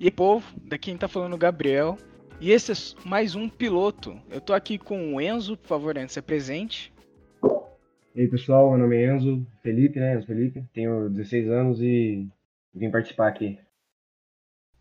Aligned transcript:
E 0.00 0.10
povo, 0.10 0.58
daqui 0.62 0.96
tá 0.96 1.06
falando 1.06 1.32
é 1.32 1.34
o 1.34 1.38
Gabriel. 1.38 1.98
E 2.40 2.52
esse 2.52 2.72
é 2.72 2.74
mais 3.06 3.34
um 3.34 3.50
piloto. 3.50 4.18
Eu 4.30 4.40
tô 4.40 4.54
aqui 4.54 4.78
com 4.78 5.14
o 5.14 5.20
Enzo, 5.20 5.58
por 5.58 5.68
favor, 5.68 5.94
Enzo, 5.94 6.14
se 6.14 6.22
presente. 6.22 6.90
E 8.14 8.22
aí, 8.22 8.26
pessoal, 8.26 8.70
meu 8.70 8.78
nome 8.78 8.96
é 8.96 9.14
Enzo 9.14 9.46
Felipe, 9.62 10.00
né? 10.00 10.14
Enzo 10.14 10.26
Felipe, 10.26 10.64
tenho 10.72 11.10
16 11.10 11.50
anos 11.50 11.82
e 11.82 12.26
vim 12.72 12.90
participar 12.90 13.28
aqui. 13.28 13.58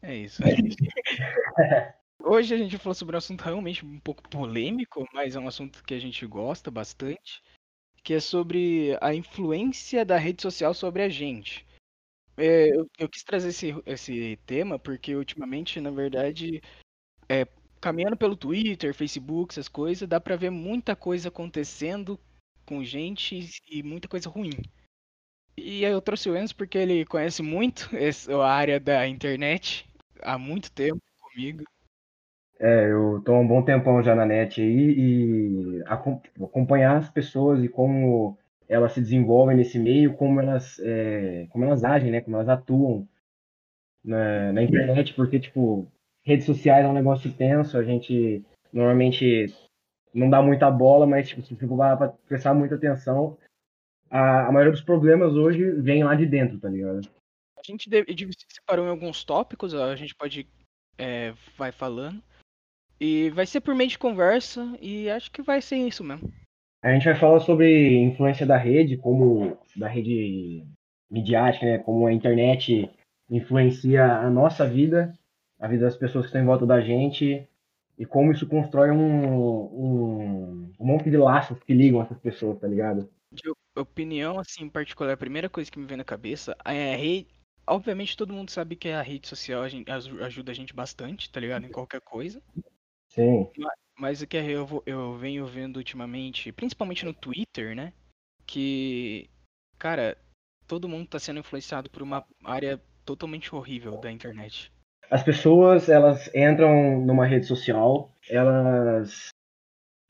É 0.02 0.16
isso. 0.16 0.42
Hoje 2.24 2.56
a 2.56 2.58
gente 2.58 2.78
falou 2.78 2.94
sobre 2.94 3.18
um 3.18 3.18
assunto 3.18 3.42
realmente 3.42 3.86
um 3.86 4.00
pouco 4.00 4.24
polêmico, 4.30 5.06
mas 5.14 5.36
é 5.36 5.40
um 5.40 5.50
assunto 5.50 5.84
que 5.84 5.94
a 5.94 6.00
gente 6.00 6.26
gosta 6.26 6.72
bastante, 6.72 7.44
que 8.06 8.14
é 8.14 8.22
sobre 8.22 8.98
a 9.02 9.14
influência 9.14 10.06
da 10.06 10.16
rede 10.16 10.42
social 10.42 10.74
sobre 10.74 11.02
a 11.02 11.10
gente. 11.10 11.68
É, 12.42 12.70
eu, 12.70 12.90
eu, 12.98 13.10
quis 13.10 13.22
trazer 13.22 13.50
esse, 13.50 13.76
esse 13.86 14.40
tema 14.46 14.80
porque 14.80 15.14
ultimamente, 15.14 15.82
na 15.82 15.92
verdade, 15.92 16.62
é, 17.28 17.46
caminhando 17.82 18.16
pelo 18.16 18.38
Twitter, 18.38 18.94
Facebook, 18.94 19.52
essas 19.52 19.68
coisas, 19.68 20.08
dá 20.08 20.22
pra 20.22 20.38
ver 20.38 20.50
muita 20.50 20.96
coisa 20.96 21.28
acontecendo 21.28 22.18
com 22.66 22.82
gente 22.82 23.50
e 23.70 23.84
muita 23.84 24.08
coisa 24.08 24.30
ruim. 24.30 24.52
E 25.58 25.84
eu 25.84 26.02
trouxe 26.02 26.30
o 26.30 26.38
Enzo 26.38 26.56
porque 26.56 26.78
ele 26.78 27.06
conhece 27.06 27.44
muito 27.44 27.90
a 28.42 28.50
área 28.50 28.80
da 28.80 29.06
internet 29.06 29.86
há 30.22 30.38
muito 30.38 30.72
tempo 30.72 31.02
comigo. 31.20 31.66
É, 32.58 32.90
eu 32.90 33.22
tô 33.26 33.34
um 33.34 33.48
bom 33.48 33.64
tempão 33.64 34.02
já 34.02 34.16
na 34.16 34.26
net 34.26 34.62
aí 34.62 34.92
e 34.98 35.84
acompanhar 35.86 36.98
as 36.98 37.10
pessoas 37.10 37.62
e 37.62 37.68
como 37.68 38.38
elas 38.70 38.94
se 38.94 39.02
desenvolvem 39.02 39.58
nesse 39.58 39.80
meio, 39.80 40.16
como 40.16 40.40
elas, 40.40 40.80
é, 40.80 41.48
como 41.50 41.66
elas 41.66 41.84
agem, 41.84 42.12
né? 42.12 42.22
Como 42.22 42.36
elas 42.36 42.48
atuam 42.48 43.08
na, 44.04 44.54
na, 44.54 44.64
internet, 44.64 45.14
porque, 45.16 45.40
tipo, 45.40 45.92
redes 46.24 46.46
sociais 46.46 46.86
é 46.86 46.88
um 46.88 46.94
negócio 46.94 47.34
tenso, 47.34 47.78
a 47.78 47.84
gente 47.84 48.46
normalmente 48.72 49.48
não 50.14 50.30
dá 50.30 50.42
muita 50.42 50.70
bola, 50.70 51.08
mas, 51.08 51.28
tipo, 51.28 51.42
se 51.42 51.56
for 51.56 51.78
para 51.78 52.10
prestar 52.28 52.54
muita 52.54 52.76
atenção, 52.76 53.38
a, 54.10 54.48
a 54.48 54.52
maioria 54.52 54.72
dos 54.72 54.82
problemas 54.82 55.34
hoje 55.34 55.72
vem 55.82 56.04
lá 56.04 56.14
de 56.14 56.28
dentro, 56.28 56.60
tá 56.60 56.70
ligado? 56.70 57.02
A 57.58 57.62
gente 57.64 57.90
separou 58.48 58.86
em 58.86 58.90
alguns 58.90 59.24
tópicos, 59.24 59.74
a 59.74 59.96
gente 59.96 60.16
pode 60.16 60.48
é, 61.00 61.34
vai 61.58 61.72
falando. 61.72 62.22
E 63.00 63.30
vai 63.30 63.46
ser 63.46 63.62
por 63.62 63.74
meio 63.74 63.90
de 63.90 63.98
conversa, 63.98 64.78
e 64.82 65.10
acho 65.10 65.32
que 65.32 65.42
vai 65.42 65.62
ser 65.62 65.78
isso 65.78 66.04
mesmo. 66.04 66.32
A 66.82 66.94
gente 66.94 67.06
vai 67.06 67.16
falar 67.16 67.40
sobre 67.42 67.98
influência 67.98 68.46
da 68.46 68.58
rede, 68.58 68.98
como 68.98 69.58
da 69.76 69.88
rede 69.88 70.66
midiática, 71.10 71.66
né? 71.66 71.78
Como 71.80 72.08
a 72.08 72.14
internet 72.14 72.90
influencia 73.30 74.06
a 74.06 74.30
nossa 74.30 74.68
vida, 74.68 75.14
a 75.60 75.68
vida 75.68 75.86
das 75.86 75.98
pessoas 75.98 76.26
que 76.26 76.30
estão 76.30 76.42
em 76.42 76.46
volta 76.46 76.66
da 76.66 76.80
gente, 76.80 77.48
e 77.98 78.06
como 78.06 78.32
isso 78.32 78.48
constrói 78.48 78.92
um, 78.92 78.98
um, 78.98 80.74
um 80.80 80.86
monte 80.86 81.10
de 81.10 81.18
laços 81.18 81.60
que 81.64 81.74
ligam 81.74 82.02
essas 82.02 82.18
pessoas, 82.18 82.58
tá 82.60 82.68
ligado? 82.68 83.10
De 83.32 83.52
opinião, 83.76 84.40
assim, 84.40 84.64
em 84.64 84.70
particular, 84.70 85.12
a 85.12 85.18
primeira 85.18 85.50
coisa 85.50 85.70
que 85.70 85.78
me 85.78 85.86
vem 85.86 85.98
na 85.98 86.06
cabeça 86.06 86.56
é 86.64 86.94
a 86.94 86.98
rede. 86.98 87.28
Obviamente 87.68 88.18
todo 88.18 88.34
mundo 88.34 88.50
sabe 88.50 88.76
que 88.76 88.90
a 88.90 89.02
rede 89.02 89.28
social 89.28 89.62
a 89.62 89.70
gente, 89.70 89.92
ajuda 89.92 90.52
a 90.52 90.56
gente 90.56 90.74
bastante, 90.74 91.30
tá 91.30 91.40
ligado? 91.40 91.66
Em 91.66 91.72
qualquer 91.72 92.02
coisa. 92.02 92.42
Sim. 93.10 93.48
Mas 94.00 94.22
o 94.22 94.28
que 94.28 94.38
eu, 94.38 94.82
eu 94.86 95.18
venho 95.18 95.46
vendo 95.46 95.76
ultimamente, 95.76 96.54
principalmente 96.54 97.04
no 97.04 97.14
Twitter, 97.14 97.76
né? 97.76 97.92
Que, 98.48 99.30
cara, 99.78 100.18
todo 100.66 100.88
mundo 100.88 101.10
tá 101.10 101.20
sendo 101.20 101.42
influenciado 101.42 101.90
por 101.90 102.02
uma 102.02 102.26
área 102.46 102.80
totalmente 103.04 103.54
horrível 103.54 103.98
da 103.98 104.10
internet. 104.10 104.72
As 105.12 105.22
pessoas, 105.22 105.90
elas 105.90 106.34
entram 106.34 107.02
numa 107.02 107.26
rede 107.26 107.46
social, 107.46 108.16
elas 108.30 109.30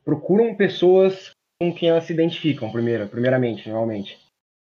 procuram 0.06 0.56
pessoas 0.56 1.31
com 1.59 1.73
quem 1.73 1.89
elas 1.89 2.03
se 2.03 2.13
identificam, 2.13 2.71
primeiro, 2.71 3.07
primeiramente, 3.07 3.69
normalmente. 3.69 4.19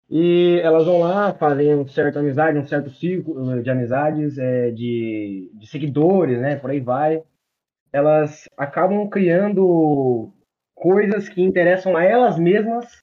E 0.09 0.57
elas 0.63 0.85
vão 0.85 0.99
lá, 0.99 1.33
fazem 1.33 1.75
uma 1.75 1.87
certa 1.89 2.19
amizade, 2.19 2.57
um 2.57 2.65
certo 2.65 2.89
círculo 2.91 3.61
de 3.61 3.69
amizades, 3.69 4.37
é, 4.37 4.71
de, 4.71 5.51
de 5.53 5.67
seguidores, 5.67 6.39
né? 6.39 6.55
Por 6.55 6.69
aí 6.69 6.79
vai 6.79 7.23
elas 7.97 8.43
acabam 8.55 9.09
criando 9.09 10.31
coisas 10.75 11.27
que 11.27 11.41
interessam 11.41 11.97
a 11.97 12.03
elas 12.03 12.37
mesmas 12.37 13.01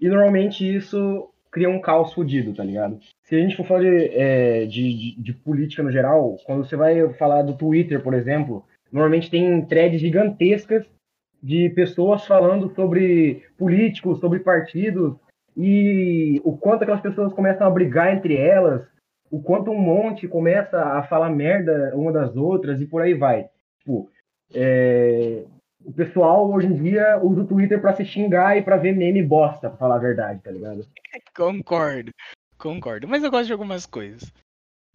e 0.00 0.08
normalmente 0.08 0.76
isso 0.76 1.28
cria 1.50 1.68
um 1.68 1.80
caos 1.80 2.12
fodido, 2.12 2.54
tá 2.54 2.62
ligado? 2.62 2.98
Se 3.24 3.34
a 3.34 3.38
gente 3.38 3.56
for 3.56 3.66
falar 3.66 3.80
de, 3.80 4.08
é, 4.14 4.66
de, 4.66 5.14
de, 5.14 5.22
de, 5.22 5.32
política 5.32 5.82
no 5.82 5.90
geral, 5.90 6.36
quando 6.44 6.64
você 6.64 6.76
vai 6.76 7.12
falar 7.14 7.42
do 7.42 7.56
Twitter, 7.56 8.02
por 8.02 8.14
exemplo, 8.14 8.64
normalmente 8.92 9.30
tem 9.30 9.64
threads 9.64 10.00
gigantescas 10.00 10.86
de 11.42 11.70
pessoas 11.70 12.26
falando 12.26 12.74
sobre 12.74 13.42
políticos, 13.56 14.20
sobre 14.20 14.40
partidos, 14.40 15.16
e 15.56 16.40
o 16.44 16.56
quanto 16.56 16.82
aquelas 16.82 17.00
pessoas 17.00 17.32
começam 17.32 17.66
a 17.66 17.70
brigar 17.70 18.14
entre 18.14 18.36
elas, 18.36 18.86
o 19.30 19.40
quanto 19.40 19.70
um 19.70 19.80
monte 19.80 20.28
começa 20.28 20.78
a 20.78 21.02
falar 21.04 21.30
merda 21.30 21.92
uma 21.94 22.12
das 22.12 22.36
outras 22.36 22.80
e 22.80 22.86
por 22.86 23.02
aí 23.02 23.14
vai. 23.14 23.48
Tipo, 23.78 24.10
é, 24.54 25.44
o 25.84 25.92
pessoal 25.92 26.50
hoje 26.50 26.66
em 26.66 26.82
dia 26.82 27.18
usa 27.22 27.42
o 27.42 27.46
Twitter 27.46 27.80
para 27.80 27.94
se 27.94 28.04
xingar 28.04 28.56
e 28.56 28.62
para 28.62 28.76
ver 28.76 28.94
meme 28.94 29.22
bosta, 29.22 29.68
pra 29.68 29.78
falar 29.78 29.96
a 29.96 30.00
verdade, 30.00 30.42
tá 30.42 30.50
ligado? 30.50 30.86
Concordo, 31.34 32.12
concordo. 32.58 33.08
Mas 33.08 33.22
eu 33.22 33.30
gosto 33.30 33.46
de 33.46 33.52
algumas 33.52 33.86
coisas. 33.86 34.32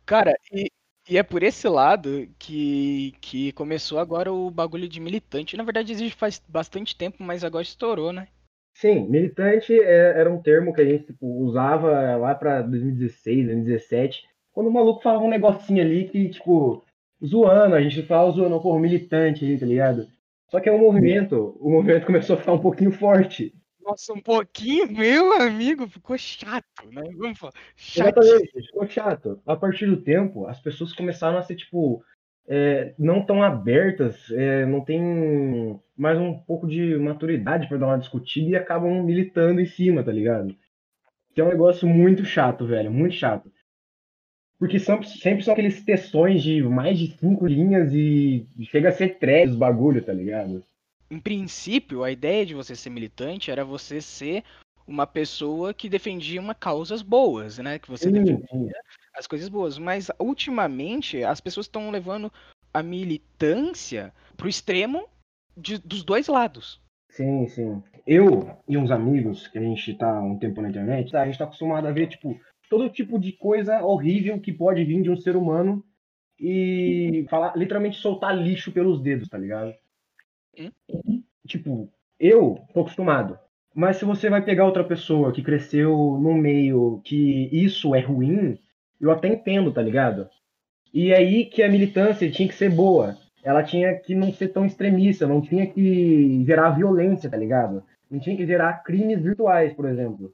Cara, 0.06 0.36
e, 0.52 0.70
e 1.10 1.18
é 1.18 1.24
por 1.24 1.44
esse 1.44 1.68
lado 1.68 2.28
que, 2.38 3.14
que 3.22 3.52
começou 3.54 4.00
agora 4.00 4.32
o 4.32 4.52
bagulho 4.52 4.88
de 4.88 5.00
militante. 5.00 5.56
Na 5.56 5.64
verdade 5.64 5.92
existe 5.94 6.18
faz 6.18 6.42
bastante 6.48 6.96
tempo, 6.96 7.24
mas 7.24 7.44
agora 7.44 7.64
estourou, 7.64 8.12
né? 8.12 8.28
Sim, 8.74 9.08
militante 9.08 9.74
é, 9.74 10.20
era 10.20 10.32
um 10.32 10.42
termo 10.42 10.74
que 10.74 10.82
a 10.82 10.86
gente 10.86 11.08
tipo, 11.08 11.26
usava 11.26 12.16
lá 12.18 12.34
pra 12.34 12.62
2016, 12.62 13.46
2017, 13.46 14.24
quando 14.52 14.68
o 14.68 14.74
maluco 14.74 15.02
falava 15.02 15.24
um 15.24 15.30
negocinho 15.30 15.84
ali 15.84 16.08
que, 16.10 16.30
tipo, 16.30 16.84
zoando, 17.24 17.76
a 17.76 17.82
gente 17.82 18.04
fala 18.04 18.32
zoando, 18.32 18.60
porra, 18.62 18.80
militante 18.80 19.46
aí, 19.46 19.58
tá 19.58 19.66
ligado? 19.66 20.08
Só 20.50 20.60
que 20.60 20.68
é 20.68 20.72
um 20.72 20.80
movimento, 20.80 21.58
o 21.60 21.70
movimento 21.70 22.06
começou 22.06 22.36
a 22.36 22.40
ficar 22.40 22.54
um 22.54 22.60
pouquinho 22.60 22.92
forte. 22.92 23.54
Nossa, 23.80 24.14
um 24.14 24.22
pouquinho, 24.22 24.92
meu 24.92 25.34
amigo, 25.42 25.88
ficou 25.88 26.18
chato, 26.18 26.86
né? 26.92 27.02
Vamos 27.18 27.40
falar. 27.40 27.54
Chato. 27.76 28.20
Exatamente, 28.20 28.68
ficou 28.68 28.88
chato. 28.88 29.42
A 29.46 29.56
partir 29.56 29.86
do 29.88 29.98
tempo, 29.98 30.46
as 30.46 30.60
pessoas 30.60 30.94
começaram 30.94 31.38
a 31.38 31.42
ser, 31.42 31.56
tipo, 31.56 32.04
é, 32.48 32.94
não 32.98 33.26
tão 33.26 33.42
abertas, 33.42 34.30
é, 34.32 34.66
não 34.66 34.82
tem 34.82 35.80
mais 35.98 36.18
um 36.20 36.38
pouco 36.38 36.68
de 36.68 36.98
maturidade 36.98 37.68
para 37.68 37.78
dar 37.78 37.88
uma 37.88 38.00
discutida 38.00 38.50
e 38.50 38.56
acabam 38.56 39.04
militando 39.04 39.62
em 39.62 39.66
cima, 39.66 40.04
tá 40.04 40.12
ligado? 40.12 40.56
Que 41.34 41.42
é 41.42 41.44
um 41.44 41.50
negócio 41.50 41.88
muito 41.88 42.26
chato, 42.26 42.66
velho, 42.66 42.92
muito 42.92 43.16
chato. 43.16 43.52
Porque 44.62 44.78
são, 44.78 45.02
sempre 45.02 45.44
são 45.44 45.54
aqueles 45.54 45.84
textões 45.84 46.44
de 46.44 46.62
mais 46.62 47.00
de 47.00 47.18
cinco 47.18 47.48
linhas 47.48 47.92
e 47.96 48.46
chega 48.66 48.90
a 48.90 48.92
ser 48.92 49.18
três 49.18 49.50
os 49.50 49.58
bagulho, 49.58 50.04
tá 50.04 50.14
ligado? 50.14 50.64
Em 51.10 51.20
princípio, 51.20 52.04
a 52.04 52.12
ideia 52.12 52.46
de 52.46 52.54
você 52.54 52.76
ser 52.76 52.92
militante 52.92 53.50
era 53.50 53.66
você 53.66 54.00
ser 54.00 54.44
uma 54.86 55.08
pessoa 55.08 55.74
que 55.74 55.90
defendia 55.90 56.40
uma 56.40 56.54
causas 56.54 57.02
boas, 57.02 57.58
né? 57.58 57.80
Que 57.80 57.90
você 57.90 58.12
defendia 58.12 58.80
as 59.16 59.26
coisas 59.26 59.50
boas. 59.50 59.80
Mas 59.80 60.12
ultimamente 60.20 61.24
as 61.24 61.42
pessoas 61.42 61.66
estão 61.66 61.90
levando 61.90 62.32
a 62.72 62.84
militância 62.84 64.14
pro 64.38 64.48
extremo 64.48 65.10
de, 65.58 65.80
dos 65.80 66.04
dois 66.04 66.28
lados. 66.28 66.80
Sim, 67.10 67.48
sim. 67.48 67.82
Eu 68.06 68.56
e 68.68 68.78
uns 68.78 68.92
amigos, 68.92 69.48
que 69.48 69.58
a 69.58 69.62
gente 69.62 69.92
tá 69.96 70.22
um 70.22 70.38
tempo 70.38 70.62
na 70.62 70.70
internet, 70.70 71.18
a 71.18 71.26
gente 71.26 71.40
tá 71.40 71.46
acostumado 71.46 71.88
a 71.88 71.92
ver, 71.92 72.10
tipo, 72.10 72.40
todo 72.72 72.90
tipo 72.90 73.20
de 73.20 73.34
coisa 73.34 73.84
horrível 73.84 74.40
que 74.40 74.54
pode 74.54 74.82
vir 74.86 75.02
de 75.02 75.12
um 75.12 75.18
ser 75.18 75.36
humano 75.36 75.84
e 76.40 77.26
falar, 77.30 77.54
literalmente 77.58 77.98
soltar 77.98 78.34
lixo 78.34 78.72
pelos 78.72 79.02
dedos, 79.02 79.28
tá 79.28 79.38
ligado? 79.38 79.76
Hum? 80.58 81.22
Tipo, 81.46 81.92
eu 82.18 82.58
tô 82.74 82.80
acostumado. 82.80 83.38
Mas 83.76 83.98
se 83.98 84.06
você 84.06 84.30
vai 84.30 84.42
pegar 84.42 84.66
outra 84.66 84.86
pessoa 84.86 85.34
que 85.34 85.44
cresceu 85.44 86.18
num 86.22 86.36
meio 86.36 87.02
que 87.04 87.50
isso 87.52 87.94
é 87.94 88.00
ruim, 88.00 88.58
eu 89.02 89.12
até 89.12 89.28
entendo, 89.28 89.74
tá 89.74 89.82
ligado? 89.82 90.30
E 90.94 91.14
aí 91.14 91.46
que 91.46 91.62
a 91.62 91.70
militância 91.70 92.32
tinha 92.32 92.48
que 92.48 92.56
ser 92.56 92.70
boa. 92.70 93.18
Ela 93.44 93.64
tinha 93.64 93.94
que 94.00 94.16
não 94.16 94.32
ser 94.32 94.48
tão 94.48 94.66
extremista, 94.66 95.28
não 95.28 95.42
tinha 95.42 95.68
que 95.68 96.46
gerar 96.46 96.70
violência, 96.70 97.30
tá 97.30 97.36
ligado? 97.36 97.84
Não 98.10 98.18
tinha 98.18 98.38
que 98.38 98.46
gerar 98.46 98.82
crimes 98.82 99.22
virtuais, 99.22 99.74
por 99.74 99.90
exemplo. 99.90 100.34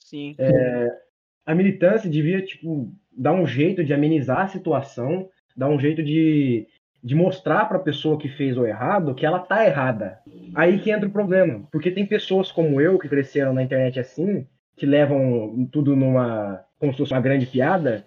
Sim. 0.00 0.34
É, 0.36 1.09
a 1.46 1.54
militância 1.54 2.08
devia, 2.08 2.44
tipo, 2.44 2.92
dar 3.10 3.32
um 3.32 3.46
jeito 3.46 3.84
de 3.84 3.92
amenizar 3.92 4.40
a 4.40 4.48
situação, 4.48 5.28
dar 5.56 5.68
um 5.68 5.78
jeito 5.78 6.02
de, 6.02 6.66
de 7.02 7.14
mostrar 7.14 7.66
para 7.66 7.78
a 7.78 7.82
pessoa 7.82 8.18
que 8.18 8.28
fez 8.28 8.56
o 8.56 8.66
errado 8.66 9.14
que 9.14 9.26
ela 9.26 9.38
tá 9.38 9.64
errada. 9.64 10.20
Aí 10.54 10.78
que 10.78 10.90
entra 10.90 11.08
o 11.08 11.12
problema, 11.12 11.66
porque 11.70 11.90
tem 11.90 12.06
pessoas 12.06 12.52
como 12.52 12.80
eu 12.80 12.98
que 12.98 13.08
cresceram 13.08 13.52
na 13.52 13.62
internet 13.62 13.98
assim, 13.98 14.46
que 14.76 14.86
levam 14.86 15.68
tudo 15.70 15.94
numa 15.94 16.64
como 16.78 16.92
se 16.92 16.98
fosse 16.98 17.12
uma 17.12 17.20
grande 17.20 17.44
piada, 17.46 18.06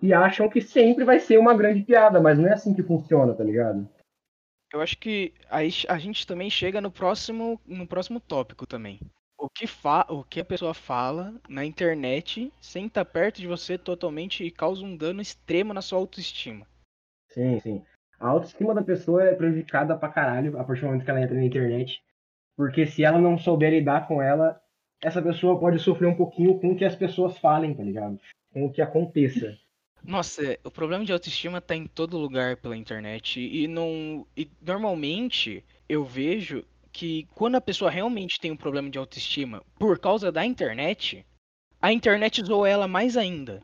que 0.00 0.12
acham 0.12 0.48
que 0.48 0.60
sempre 0.60 1.04
vai 1.04 1.20
ser 1.20 1.38
uma 1.38 1.54
grande 1.54 1.82
piada, 1.82 2.18
mas 2.20 2.38
não 2.38 2.48
é 2.48 2.54
assim 2.54 2.72
que 2.72 2.82
funciona, 2.82 3.34
tá 3.34 3.44
ligado? 3.44 3.86
Eu 4.72 4.80
acho 4.80 4.98
que 4.98 5.34
aí 5.50 5.70
a 5.88 5.98
gente 5.98 6.26
também 6.26 6.50
chega 6.50 6.80
no 6.80 6.90
próximo, 6.90 7.60
no 7.66 7.86
próximo 7.86 8.18
tópico 8.18 8.66
também. 8.66 9.00
O 9.38 9.50
que, 9.50 9.66
fa 9.66 10.06
o 10.08 10.24
que 10.24 10.40
a 10.40 10.44
pessoa 10.44 10.72
fala 10.72 11.34
na 11.48 11.64
internet 11.64 12.52
sem 12.60 12.86
estar 12.86 13.04
perto 13.04 13.40
de 13.40 13.46
você 13.46 13.76
totalmente 13.76 14.44
e 14.44 14.50
causa 14.50 14.84
um 14.84 14.96
dano 14.96 15.20
extremo 15.20 15.74
na 15.74 15.82
sua 15.82 15.98
autoestima. 15.98 16.66
Sim, 17.28 17.60
sim. 17.60 17.84
A 18.18 18.28
autoestima 18.28 18.74
da 18.74 18.82
pessoa 18.82 19.22
é 19.22 19.34
prejudicada 19.34 19.96
pra 19.96 20.08
caralho 20.08 20.58
a 20.58 20.64
partir 20.64 20.80
do 20.80 20.86
momento 20.86 21.04
que 21.04 21.10
ela 21.10 21.20
entra 21.20 21.34
na 21.34 21.44
internet. 21.44 22.02
Porque 22.56 22.86
se 22.86 23.04
ela 23.04 23.18
não 23.18 23.36
souber 23.36 23.70
lidar 23.70 24.08
com 24.08 24.22
ela, 24.22 24.58
essa 25.02 25.20
pessoa 25.20 25.60
pode 25.60 25.78
sofrer 25.78 26.06
um 26.06 26.16
pouquinho 26.16 26.58
com 26.58 26.72
o 26.72 26.76
que 26.76 26.84
as 26.84 26.96
pessoas 26.96 27.36
falem, 27.38 27.74
tá 27.74 27.82
ligado? 27.82 28.18
Com 28.52 28.64
o 28.64 28.72
que 28.72 28.80
aconteça. 28.80 29.56
Nossa, 30.02 30.52
é, 30.52 30.58
o 30.64 30.70
problema 30.70 31.04
de 31.04 31.12
autoestima 31.12 31.60
tá 31.60 31.74
em 31.74 31.86
todo 31.86 32.16
lugar 32.16 32.56
pela 32.56 32.76
internet 32.76 33.40
e 33.40 33.66
não 33.66 34.26
e 34.36 34.48
normalmente 34.62 35.64
eu 35.88 36.04
vejo 36.04 36.64
que 36.96 37.28
quando 37.34 37.56
a 37.56 37.60
pessoa 37.60 37.90
realmente 37.90 38.40
tem 38.40 38.50
um 38.50 38.56
problema 38.56 38.88
de 38.88 38.96
autoestima 38.96 39.62
por 39.78 39.98
causa 39.98 40.32
da 40.32 40.46
internet, 40.46 41.26
a 41.80 41.92
internet 41.92 42.42
zoa 42.42 42.66
ela 42.66 42.88
mais 42.88 43.18
ainda. 43.18 43.62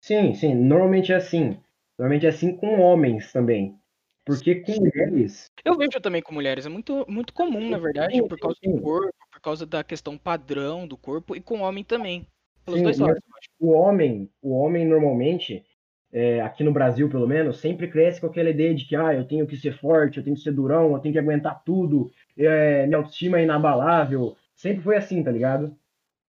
Sim, 0.00 0.34
sim, 0.34 0.52
normalmente 0.52 1.12
é 1.12 1.14
assim. 1.16 1.60
Normalmente 1.96 2.26
é 2.26 2.30
assim 2.30 2.56
com 2.56 2.80
homens 2.80 3.32
também. 3.32 3.78
Porque 4.24 4.56
com 4.56 4.72
mulheres. 4.80 5.46
Eu 5.64 5.76
vejo 5.76 6.00
também 6.00 6.20
com 6.20 6.34
mulheres, 6.34 6.66
é 6.66 6.68
muito, 6.68 7.06
muito 7.08 7.32
comum, 7.32 7.70
na 7.70 7.78
verdade, 7.78 8.20
por 8.26 8.36
causa 8.36 8.58
do 8.60 8.80
corpo, 8.80 9.14
por 9.30 9.40
causa 9.40 9.64
da 9.64 9.84
questão 9.84 10.18
padrão 10.18 10.88
do 10.88 10.96
corpo, 10.96 11.36
e 11.36 11.40
com 11.40 11.60
homem 11.60 11.84
também. 11.84 12.26
Pelos 12.64 12.80
Sim, 12.80 12.84
dois 12.84 12.98
lados. 12.98 13.22
O 13.60 13.70
homem, 13.70 14.28
o 14.42 14.50
homem 14.58 14.84
normalmente, 14.84 15.64
é, 16.12 16.40
aqui 16.40 16.64
no 16.64 16.72
Brasil 16.72 17.08
pelo 17.08 17.26
menos, 17.26 17.58
sempre 17.58 17.88
cresce 17.88 18.20
com 18.20 18.26
aquela 18.26 18.50
ideia 18.50 18.74
de 18.74 18.84
que 18.84 18.96
ah, 18.96 19.14
eu 19.14 19.24
tenho 19.24 19.46
que 19.46 19.56
ser 19.56 19.78
forte, 19.78 20.18
eu 20.18 20.24
tenho 20.24 20.36
que 20.36 20.42
ser 20.42 20.52
durão, 20.52 20.92
eu 20.92 20.98
tenho 20.98 21.12
que 21.12 21.18
aguentar 21.18 21.62
tudo, 21.64 22.10
é, 22.36 22.86
minha 22.86 22.98
autoestima 22.98 23.38
é 23.38 23.44
inabalável. 23.44 24.36
Sempre 24.54 24.82
foi 24.82 24.96
assim, 24.96 25.22
tá 25.22 25.30
ligado? 25.30 25.76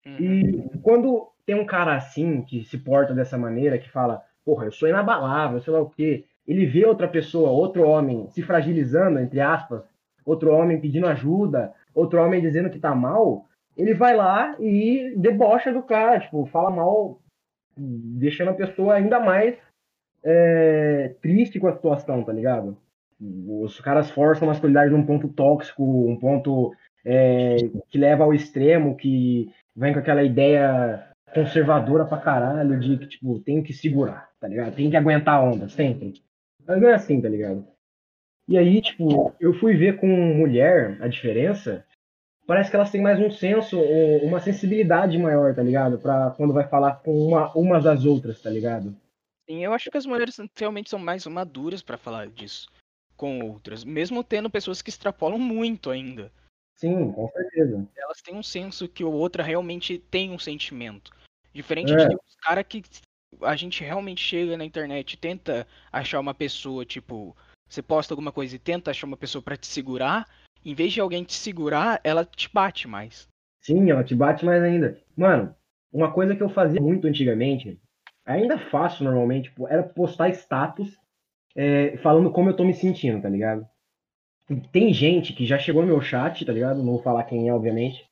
Uhum. 0.05 0.17
E 0.19 0.79
quando 0.83 1.29
tem 1.45 1.55
um 1.55 1.65
cara 1.65 1.95
assim, 1.95 2.43
que 2.43 2.65
se 2.65 2.79
porta 2.79 3.15
dessa 3.15 3.39
maneira, 3.39 3.79
que 3.79 3.91
fala, 3.91 4.23
porra, 4.45 4.65
eu 4.65 4.73
sou 4.73 4.89
inabalável, 4.89 5.61
sei 5.61 5.73
lá 5.73 5.81
o 5.81 5.91
quê 5.91 6.25
ele 6.47 6.65
vê 6.65 6.87
outra 6.87 7.09
pessoa, 7.09 7.51
outro 7.51 7.87
homem, 7.87 8.29
se 8.31 8.43
fragilizando, 8.43 9.19
entre 9.19 9.41
aspas, 9.41 9.83
outro 10.25 10.53
homem 10.53 10.81
pedindo 10.81 11.07
ajuda, 11.07 11.73
outro 11.95 12.23
homem 12.23 12.41
dizendo 12.41 12.71
que 12.71 12.79
tá 12.79 12.95
mal, 12.95 13.47
ele 13.77 13.95
vai 13.95 14.15
lá 14.15 14.55
e 14.61 15.15
debocha 15.17 15.73
do 15.73 15.83
cara, 15.83 16.21
tipo, 16.21 16.47
fala 16.47 16.71
mal, 16.71 17.21
deixando 17.77 18.51
a 18.51 18.55
pessoa 18.55 18.95
ainda 18.95 19.21
mais 19.21 19.57
é, 20.25 21.15
triste 21.21 21.61
com 21.61 21.69
a 21.69 21.75
situação, 21.75 22.23
tá 22.25 22.33
ligado? 22.33 22.77
Os 23.21 23.81
caras 23.81 24.11
forçam 24.11 24.49
a 24.49 24.51
masculinidade 24.51 24.93
num 24.93 25.07
ponto 25.07 25.29
tóxico, 25.29 25.83
um 25.83 26.19
ponto 26.19 26.75
é, 27.05 27.57
que 27.89 27.99
leva 27.99 28.25
ao 28.25 28.35
extremo, 28.35 28.97
que 28.97 29.51
vem 29.75 29.93
com 29.93 30.01
aquela 30.01 30.23
ideia 30.23 31.11
conservadora 31.33 32.05
pra 32.05 32.19
caralho 32.19 32.79
de 32.79 32.99
que, 32.99 33.07
tipo, 33.07 33.39
tem 33.41 33.63
que 33.63 33.73
segurar, 33.73 34.31
tá 34.41 34.49
ligado? 34.49 34.75
Tem 34.75 34.91
que 34.91 34.97
aguentar 34.97 35.35
a 35.37 35.43
onda, 35.43 35.69
sempre. 35.69 36.15
Mas 36.67 36.81
não 36.81 36.89
é 36.89 36.95
assim, 36.95 37.21
tá 37.21 37.29
ligado? 37.29 37.67
E 38.49 38.57
aí, 38.57 38.81
tipo, 38.81 39.35
eu 39.41 39.53
fui 39.55 39.77
ver 39.77 39.99
com 39.99 40.07
mulher 40.07 40.99
a 41.01 41.09
diferença. 41.09 41.85
Parece 42.47 42.71
que 42.71 42.77
elas 42.77 42.91
têm 42.91 43.03
mais 43.03 43.19
um 43.19 43.31
senso, 43.31 43.81
uma 44.23 44.41
sensibilidade 44.41 45.19
maior, 45.19 45.55
tá 45.55 45.63
ligado? 45.63 45.99
Pra 45.99 46.31
quando 46.31 46.55
vai 46.55 46.69
falar 46.69 46.97
com 47.03 47.13
uma, 47.29 47.53
umas 47.57 47.85
das 47.85 48.05
outras, 48.05 48.41
tá 48.41 48.49
ligado? 48.49 48.95
Sim, 49.49 49.65
eu 49.65 49.73
acho 49.73 49.91
que 49.91 49.99
as 49.99 50.07
mulheres 50.07 50.37
realmente 50.55 50.91
são 50.91 50.99
mais 50.99 51.27
maduras 51.27 51.83
para 51.83 51.99
falar 51.99 52.29
disso 52.29 52.69
com 53.17 53.41
outras, 53.41 53.83
mesmo 53.83 54.23
tendo 54.23 54.51
pessoas 54.51 54.83
que 54.83 54.91
extrapolam 54.91 55.39
muito 55.39 55.91
ainda. 55.91 56.31
Sim, 56.75 57.11
com 57.13 57.29
certeza. 57.29 57.89
Elas 57.97 58.21
têm 58.21 58.37
um 58.37 58.43
senso 58.43 58.87
que 58.87 59.03
o 59.03 59.11
outra 59.11 59.43
realmente 59.43 59.99
tem 59.99 60.31
um 60.31 60.39
sentimento. 60.39 61.11
Diferente 61.53 61.93
é. 61.93 61.97
de 61.97 62.15
uns 62.15 62.37
caras 62.43 62.65
que 62.69 62.83
a 63.41 63.57
gente 63.57 63.83
realmente 63.83 64.23
chega 64.23 64.57
na 64.57 64.65
internet 64.65 65.15
e 65.15 65.17
tenta 65.17 65.67
achar 65.91 66.21
uma 66.21 66.35
pessoa, 66.35 66.85
tipo, 66.85 67.35
você 67.67 67.83
posta 67.83 68.13
alguma 68.13 68.31
coisa 68.31 68.55
e 68.55 68.59
tenta 68.59 68.91
achar 68.91 69.07
uma 69.07 69.17
pessoa 69.17 69.41
para 69.41 69.57
te 69.57 69.67
segurar, 69.67 70.29
em 70.67 70.75
vez 70.75 70.93
de 70.93 71.01
alguém 71.01 71.23
te 71.23 71.35
segurar, 71.35 72.01
ela 72.03 72.25
te 72.25 72.51
bate 72.53 72.89
mais. 72.89 73.29
Sim, 73.61 73.89
ela 73.89 74.03
te 74.03 74.17
bate 74.17 74.45
mais 74.45 74.61
ainda. 74.61 75.01
Mano, 75.17 75.55
uma 75.93 76.13
coisa 76.13 76.35
que 76.35 76.43
eu 76.43 76.49
fazia 76.49 76.81
muito 76.81 77.07
antigamente, 77.07 77.81
ainda 78.25 78.59
faço 78.59 79.05
normalmente, 79.05 79.45
tipo, 79.45 79.69
era 79.69 79.85
postar 79.85 80.29
status 80.31 80.99
é, 81.55 81.97
falando 81.99 82.33
como 82.33 82.51
eu 82.51 82.57
tô 82.57 82.65
me 82.65 82.75
sentindo, 82.75 83.23
tá 83.23 83.29
ligado? 83.29 83.65
Tem 84.73 84.93
gente 84.93 85.33
que 85.33 85.47
já 85.47 85.57
chegou 85.57 85.83
no 85.83 85.89
meu 85.89 86.01
chat, 86.01 86.45
tá 86.45 86.53
ligado? 86.53 86.79
Não 86.79 86.95
vou 86.95 87.03
falar 87.03 87.23
quem 87.25 87.49
é, 87.49 87.55
obviamente. 87.55 88.05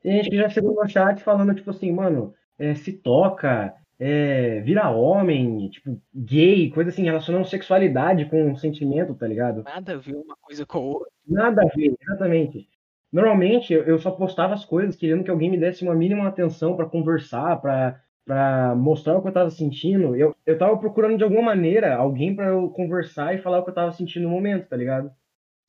Tem 0.00 0.16
gente 0.16 0.30
que 0.30 0.36
já 0.36 0.48
chegou 0.48 0.70
no 0.70 0.76
meu 0.76 0.88
chat 0.88 1.22
falando, 1.22 1.54
tipo 1.54 1.68
assim, 1.68 1.92
mano, 1.92 2.34
é, 2.58 2.74
se 2.74 2.94
toca, 2.94 3.74
é, 3.98 4.60
vira 4.60 4.90
homem, 4.90 5.68
tipo, 5.68 6.00
gay, 6.14 6.70
coisa 6.70 6.90
assim, 6.90 7.04
relacionando 7.04 7.46
sexualidade 7.46 8.24
com 8.26 8.56
sentimento, 8.56 9.14
tá 9.14 9.26
ligado? 9.26 9.62
Nada 9.62 9.94
a 9.94 9.96
ver 9.96 10.16
uma 10.16 10.36
coisa 10.40 10.66
com 10.66 10.78
a 10.78 10.80
outra. 10.80 11.10
Nada 11.26 11.62
a 11.62 11.76
ver, 11.76 11.94
exatamente. 12.00 12.68
Normalmente 13.12 13.72
eu 13.72 13.98
só 13.98 14.10
postava 14.10 14.54
as 14.54 14.64
coisas 14.64 14.96
querendo 14.96 15.22
que 15.22 15.30
alguém 15.30 15.50
me 15.50 15.56
desse 15.56 15.84
uma 15.84 15.94
mínima 15.94 16.26
atenção 16.26 16.76
para 16.76 16.86
conversar, 16.86 17.60
para 17.60 18.00
para 18.24 18.74
mostrar 18.74 19.16
o 19.18 19.22
que 19.22 19.28
eu 19.28 19.32
tava 19.32 19.50
sentindo. 19.50 20.16
Eu, 20.16 20.34
eu 20.46 20.56
tava 20.56 20.76
procurando 20.78 21.18
de 21.18 21.24
alguma 21.24 21.42
maneira 21.42 21.94
alguém 21.94 22.34
para 22.34 22.46
eu 22.46 22.70
conversar 22.70 23.34
e 23.34 23.38
falar 23.42 23.58
o 23.58 23.64
que 23.64 23.70
eu 23.70 23.74
tava 23.74 23.92
sentindo 23.92 24.24
no 24.24 24.30
momento, 24.30 24.66
tá 24.66 24.76
ligado? 24.76 25.12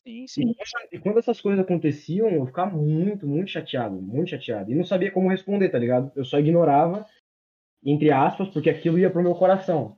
Sim, 0.07 0.25
sim. 0.27 0.55
E, 0.91 0.95
e 0.95 0.99
quando 0.99 1.19
essas 1.19 1.41
coisas 1.41 1.63
aconteciam, 1.63 2.29
eu 2.29 2.45
ficava 2.45 2.75
muito, 2.75 3.27
muito 3.27 3.51
chateado, 3.51 4.01
muito 4.01 4.29
chateado. 4.29 4.71
E 4.71 4.75
não 4.75 4.85
sabia 4.85 5.11
como 5.11 5.29
responder, 5.29 5.69
tá 5.69 5.77
ligado? 5.77 6.11
Eu 6.15 6.23
só 6.23 6.39
ignorava 6.39 7.05
entre 7.85 8.11
aspas, 8.11 8.49
porque 8.49 8.69
aquilo 8.69 8.97
ia 8.97 9.09
pro 9.09 9.21
meu 9.21 9.35
coração. 9.35 9.97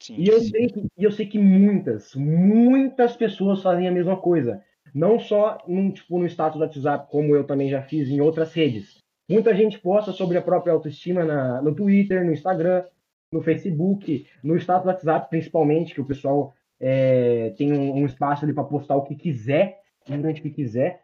Sim, 0.00 0.16
e 0.18 0.28
eu, 0.28 0.40
sim. 0.40 0.50
Sei 0.50 0.66
que, 0.68 0.86
eu 0.96 1.10
sei 1.10 1.26
que 1.26 1.38
muitas, 1.38 2.14
muitas 2.14 3.16
pessoas 3.16 3.62
fazem 3.62 3.88
a 3.88 3.92
mesma 3.92 4.16
coisa. 4.16 4.62
Não 4.94 5.18
só 5.18 5.58
num, 5.66 5.90
tipo, 5.90 6.18
no 6.18 6.26
status 6.26 6.58
do 6.58 6.64
WhatsApp, 6.64 7.10
como 7.10 7.34
eu 7.34 7.44
também 7.44 7.68
já 7.68 7.82
fiz 7.82 8.08
em 8.08 8.20
outras 8.20 8.52
redes. 8.52 8.98
Muita 9.28 9.54
gente 9.54 9.78
posta 9.78 10.12
sobre 10.12 10.38
a 10.38 10.42
própria 10.42 10.72
autoestima 10.72 11.24
na, 11.24 11.60
no 11.60 11.74
Twitter, 11.74 12.24
no 12.24 12.32
Instagram, 12.32 12.84
no 13.32 13.42
Facebook, 13.42 14.26
no 14.42 14.56
status 14.56 14.84
do 14.84 14.88
WhatsApp, 14.88 15.30
principalmente, 15.30 15.94
que 15.94 16.00
o 16.00 16.04
pessoal 16.04 16.54
é, 16.78 17.52
tem 17.56 17.72
um, 17.72 18.02
um, 18.02 18.06
espaço 18.06 18.44
ali 18.44 18.52
para 18.52 18.64
postar 18.64 18.96
o 18.96 19.02
que 19.02 19.16
quiser, 19.16 19.80
durante 20.06 20.40
o 20.40 20.42
que 20.42 20.50
quiser 20.50 21.03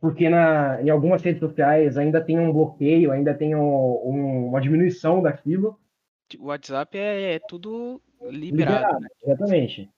porque 0.00 0.28
na, 0.28 0.80
em 0.82 0.90
algumas 0.90 1.22
redes 1.22 1.40
sociais 1.40 1.96
ainda 1.96 2.20
tem 2.20 2.38
um 2.38 2.52
bloqueio, 2.52 3.12
ainda 3.12 3.34
tem 3.34 3.54
um, 3.54 3.60
um, 3.60 4.46
uma 4.48 4.60
diminuição 4.60 5.22
daquilo. 5.22 5.78
O 6.38 6.46
WhatsApp 6.46 6.96
é, 6.98 7.34
é 7.34 7.38
tudo 7.38 8.00
liberado. 8.22 8.76
liberado 8.76 9.00
né? 9.00 9.08
Exatamente. 9.24 9.90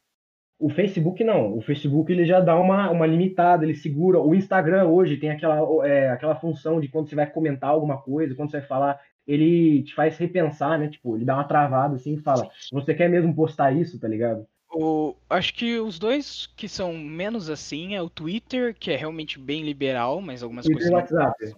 O 0.58 0.68
Facebook 0.68 1.22
não. 1.22 1.56
O 1.56 1.60
Facebook 1.60 2.12
ele 2.12 2.24
já 2.24 2.40
dá 2.40 2.58
uma, 2.58 2.90
uma 2.90 3.06
limitada, 3.06 3.64
ele 3.64 3.74
segura. 3.74 4.20
O 4.20 4.34
Instagram 4.34 4.86
hoje 4.88 5.16
tem 5.16 5.30
aquela, 5.30 5.86
é, 5.86 6.10
aquela 6.10 6.34
função 6.34 6.80
de 6.80 6.88
quando 6.88 7.08
você 7.08 7.14
vai 7.14 7.30
comentar 7.30 7.70
alguma 7.70 8.02
coisa, 8.02 8.34
quando 8.34 8.50
você 8.50 8.58
vai 8.58 8.66
falar, 8.66 9.00
ele 9.26 9.84
te 9.84 9.94
faz 9.94 10.18
repensar, 10.18 10.78
né? 10.78 10.88
Tipo, 10.88 11.16
ele 11.16 11.24
dá 11.24 11.34
uma 11.34 11.44
travada 11.44 11.94
assim 11.94 12.14
e 12.14 12.22
fala: 12.22 12.48
Você 12.72 12.94
quer 12.94 13.08
mesmo 13.08 13.34
postar 13.34 13.72
isso, 13.72 14.00
tá 14.00 14.08
ligado? 14.08 14.46
O, 14.70 15.16
acho 15.30 15.54
que 15.54 15.78
os 15.78 15.98
dois 15.98 16.46
que 16.46 16.68
são 16.68 16.96
menos 16.96 17.48
assim 17.48 17.94
é 17.94 18.02
o 18.02 18.10
Twitter, 18.10 18.74
que 18.74 18.90
é 18.90 18.96
realmente 18.96 19.38
bem 19.38 19.62
liberal, 19.62 20.20
mas 20.20 20.42
algumas 20.42 20.66
e 20.66 20.72
coisas. 20.72 20.90
O 20.90 20.94
WhatsApp. 20.94 21.54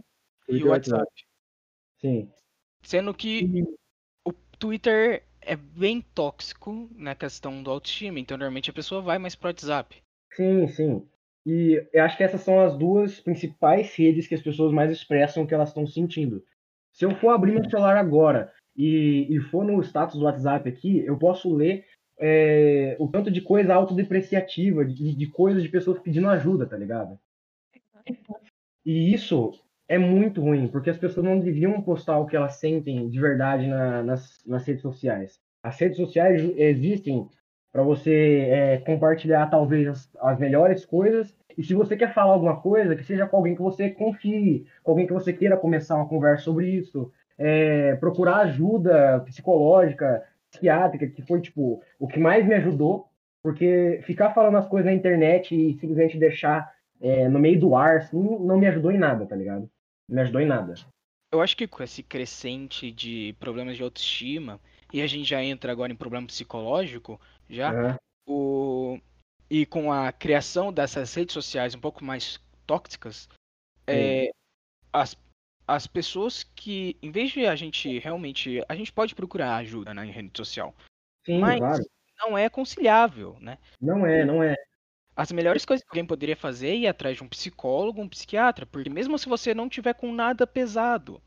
E 0.48 0.62
o 0.62 0.68
WhatsApp. 0.68 1.12
Sim. 2.00 2.30
Sendo 2.82 3.12
que 3.12 3.44
e... 3.44 3.62
o 4.24 4.32
Twitter 4.58 5.24
é 5.40 5.56
bem 5.56 6.00
tóxico 6.00 6.88
na 6.94 7.14
questão 7.14 7.62
do 7.62 7.70
autoestima, 7.70 8.20
então 8.20 8.36
normalmente 8.36 8.70
a 8.70 8.74
pessoa 8.74 9.00
vai 9.00 9.18
mais 9.18 9.34
pro 9.34 9.48
WhatsApp. 9.48 10.02
Sim, 10.32 10.68
sim. 10.68 11.08
E 11.44 11.84
eu 11.92 12.04
acho 12.04 12.16
que 12.16 12.22
essas 12.22 12.42
são 12.42 12.60
as 12.60 12.76
duas 12.76 13.20
principais 13.20 13.94
redes 13.96 14.26
que 14.26 14.34
as 14.34 14.42
pessoas 14.42 14.72
mais 14.72 14.90
expressam 14.90 15.42
o 15.42 15.46
que 15.46 15.54
elas 15.54 15.70
estão 15.70 15.86
sentindo. 15.86 16.44
Se 16.92 17.04
eu 17.04 17.14
for 17.16 17.30
abrir 17.30 17.52
meu 17.52 17.68
celular 17.68 17.96
agora 17.96 18.52
e, 18.76 19.26
e 19.30 19.40
for 19.40 19.64
no 19.64 19.80
status 19.82 20.18
do 20.18 20.24
WhatsApp 20.24 20.68
aqui, 20.68 20.98
eu 21.04 21.18
posso 21.18 21.52
ler 21.54 21.86
é, 22.20 22.96
o 22.98 23.08
tanto 23.08 23.30
de 23.30 23.40
coisa 23.40 23.74
autodepreciativa, 23.74 24.84
de, 24.84 25.14
de 25.16 25.26
coisas 25.26 25.62
de 25.62 25.68
pessoas 25.70 25.98
pedindo 25.98 26.28
ajuda, 26.28 26.66
tá 26.66 26.76
ligado? 26.76 27.18
E 28.84 29.12
isso 29.12 29.52
é 29.88 29.98
muito 29.98 30.42
ruim, 30.42 30.68
porque 30.68 30.90
as 30.90 30.98
pessoas 30.98 31.24
não 31.24 31.40
deviam 31.40 31.80
postar 31.80 32.18
o 32.18 32.26
que 32.26 32.36
elas 32.36 32.56
sentem 32.56 33.08
de 33.08 33.18
verdade 33.18 33.66
na, 33.66 34.02
nas, 34.02 34.38
nas 34.46 34.64
redes 34.66 34.82
sociais. 34.82 35.40
As 35.62 35.78
redes 35.78 35.96
sociais 35.96 36.40
existem 36.56 37.28
para 37.72 37.82
você 37.82 38.48
é, 38.50 38.78
compartilhar 38.78 39.46
talvez 39.46 39.88
as, 39.88 40.10
as, 40.20 40.38
melhores 40.38 40.84
coisas. 40.84 41.34
E 41.56 41.62
se 41.62 41.74
você 41.74 41.96
quer 41.96 42.12
falar 42.12 42.32
alguma 42.32 42.60
coisa, 42.60 42.94
que 42.96 43.04
seja 43.04 43.26
com 43.26 43.36
alguém 43.36 43.54
que 43.54 43.62
você 43.62 43.90
confie, 43.90 44.66
com 44.82 44.92
alguém 44.92 45.06
que 45.06 45.12
você 45.12 45.32
queira 45.32 45.56
começar 45.56 45.96
uma 45.96 46.08
conversa 46.08 46.44
sobre 46.44 46.68
isso, 46.68 47.12
é, 47.38 47.96
procurar 47.96 48.38
ajuda 48.38 49.20
psicológica, 49.20 50.22
psiquiátrica, 50.50 51.06
que 51.06 51.22
foi, 51.22 51.40
tipo, 51.40 51.82
o 51.98 52.08
que 52.08 52.18
mais 52.18 52.46
me 52.46 52.54
ajudou, 52.54 53.08
porque 53.42 54.00
ficar 54.04 54.34
falando 54.34 54.58
as 54.58 54.68
coisas 54.68 54.90
na 54.90 54.96
internet 54.96 55.54
e 55.54 55.74
simplesmente 55.78 56.18
deixar 56.18 56.72
é, 57.00 57.28
no 57.28 57.38
meio 57.38 57.58
do 57.58 57.74
ar, 57.74 57.98
assim, 57.98 58.18
não 58.18 58.58
me 58.58 58.66
ajudou 58.66 58.92
em 58.92 58.98
nada, 58.98 59.24
tá 59.26 59.34
ligado? 59.34 59.70
Não 60.08 60.16
me 60.16 60.22
ajudou 60.22 60.40
em 60.40 60.46
nada. 60.46 60.74
Eu 61.32 61.40
acho 61.40 61.56
que 61.56 61.66
com 61.66 61.82
esse 61.82 62.02
crescente 62.02 62.90
de 62.90 63.34
problemas 63.38 63.76
de 63.76 63.82
autoestima, 63.82 64.60
e 64.92 65.00
a 65.00 65.06
gente 65.06 65.28
já 65.28 65.42
entra 65.42 65.70
agora 65.70 65.92
em 65.92 65.96
problema 65.96 66.26
psicológico, 66.26 67.20
já, 67.48 67.72
uhum. 67.72 67.96
o... 68.26 68.98
e 69.48 69.64
com 69.64 69.92
a 69.92 70.12
criação 70.12 70.72
dessas 70.72 71.14
redes 71.14 71.32
sociais 71.32 71.74
um 71.74 71.80
pouco 71.80 72.04
mais 72.04 72.40
tóxicas, 72.66 73.28
é, 73.86 74.30
as, 74.92 75.16
as 75.70 75.86
pessoas 75.86 76.42
que, 76.42 76.96
em 77.00 77.12
vez 77.12 77.30
de 77.30 77.46
a 77.46 77.54
gente 77.54 77.98
realmente, 78.00 78.62
a 78.68 78.74
gente 78.74 78.92
pode 78.92 79.14
procurar 79.14 79.56
ajuda 79.56 79.94
na 79.94 80.02
rede 80.02 80.30
social, 80.36 80.74
Sim, 81.24 81.38
mas 81.38 81.58
claro. 81.58 81.84
não 82.18 82.36
é 82.36 82.48
conciliável, 82.48 83.36
né? 83.40 83.56
Não 83.80 84.04
é, 84.04 84.24
não 84.24 84.42
é. 84.42 84.56
As 85.14 85.30
melhores 85.30 85.64
coisas 85.64 85.84
que 85.84 85.90
alguém 85.90 86.04
poderia 86.04 86.36
fazer 86.36 86.70
é 86.70 86.76
ir 86.76 86.86
atrás 86.88 87.16
de 87.16 87.22
um 87.22 87.28
psicólogo, 87.28 88.00
um 88.00 88.08
psiquiatra, 88.08 88.66
porque 88.66 88.90
mesmo 88.90 89.16
se 89.16 89.28
você 89.28 89.54
não 89.54 89.68
tiver 89.68 89.94
com 89.94 90.12
nada 90.12 90.46
pesado, 90.46 91.22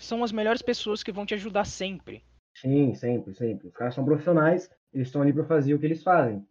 são 0.00 0.22
as 0.22 0.32
melhores 0.32 0.60
pessoas 0.60 1.02
que 1.02 1.12
vão 1.12 1.24
te 1.24 1.34
ajudar 1.34 1.64
sempre. 1.64 2.22
Sim, 2.56 2.94
sempre, 2.94 3.34
sempre. 3.34 3.68
Os 3.68 3.74
caras 3.74 3.94
são 3.94 4.04
profissionais, 4.04 4.68
eles 4.92 5.08
estão 5.08 5.22
ali 5.22 5.32
para 5.32 5.44
fazer 5.44 5.72
o 5.72 5.78
que 5.78 5.86
eles 5.86 6.02
fazem. 6.02 6.46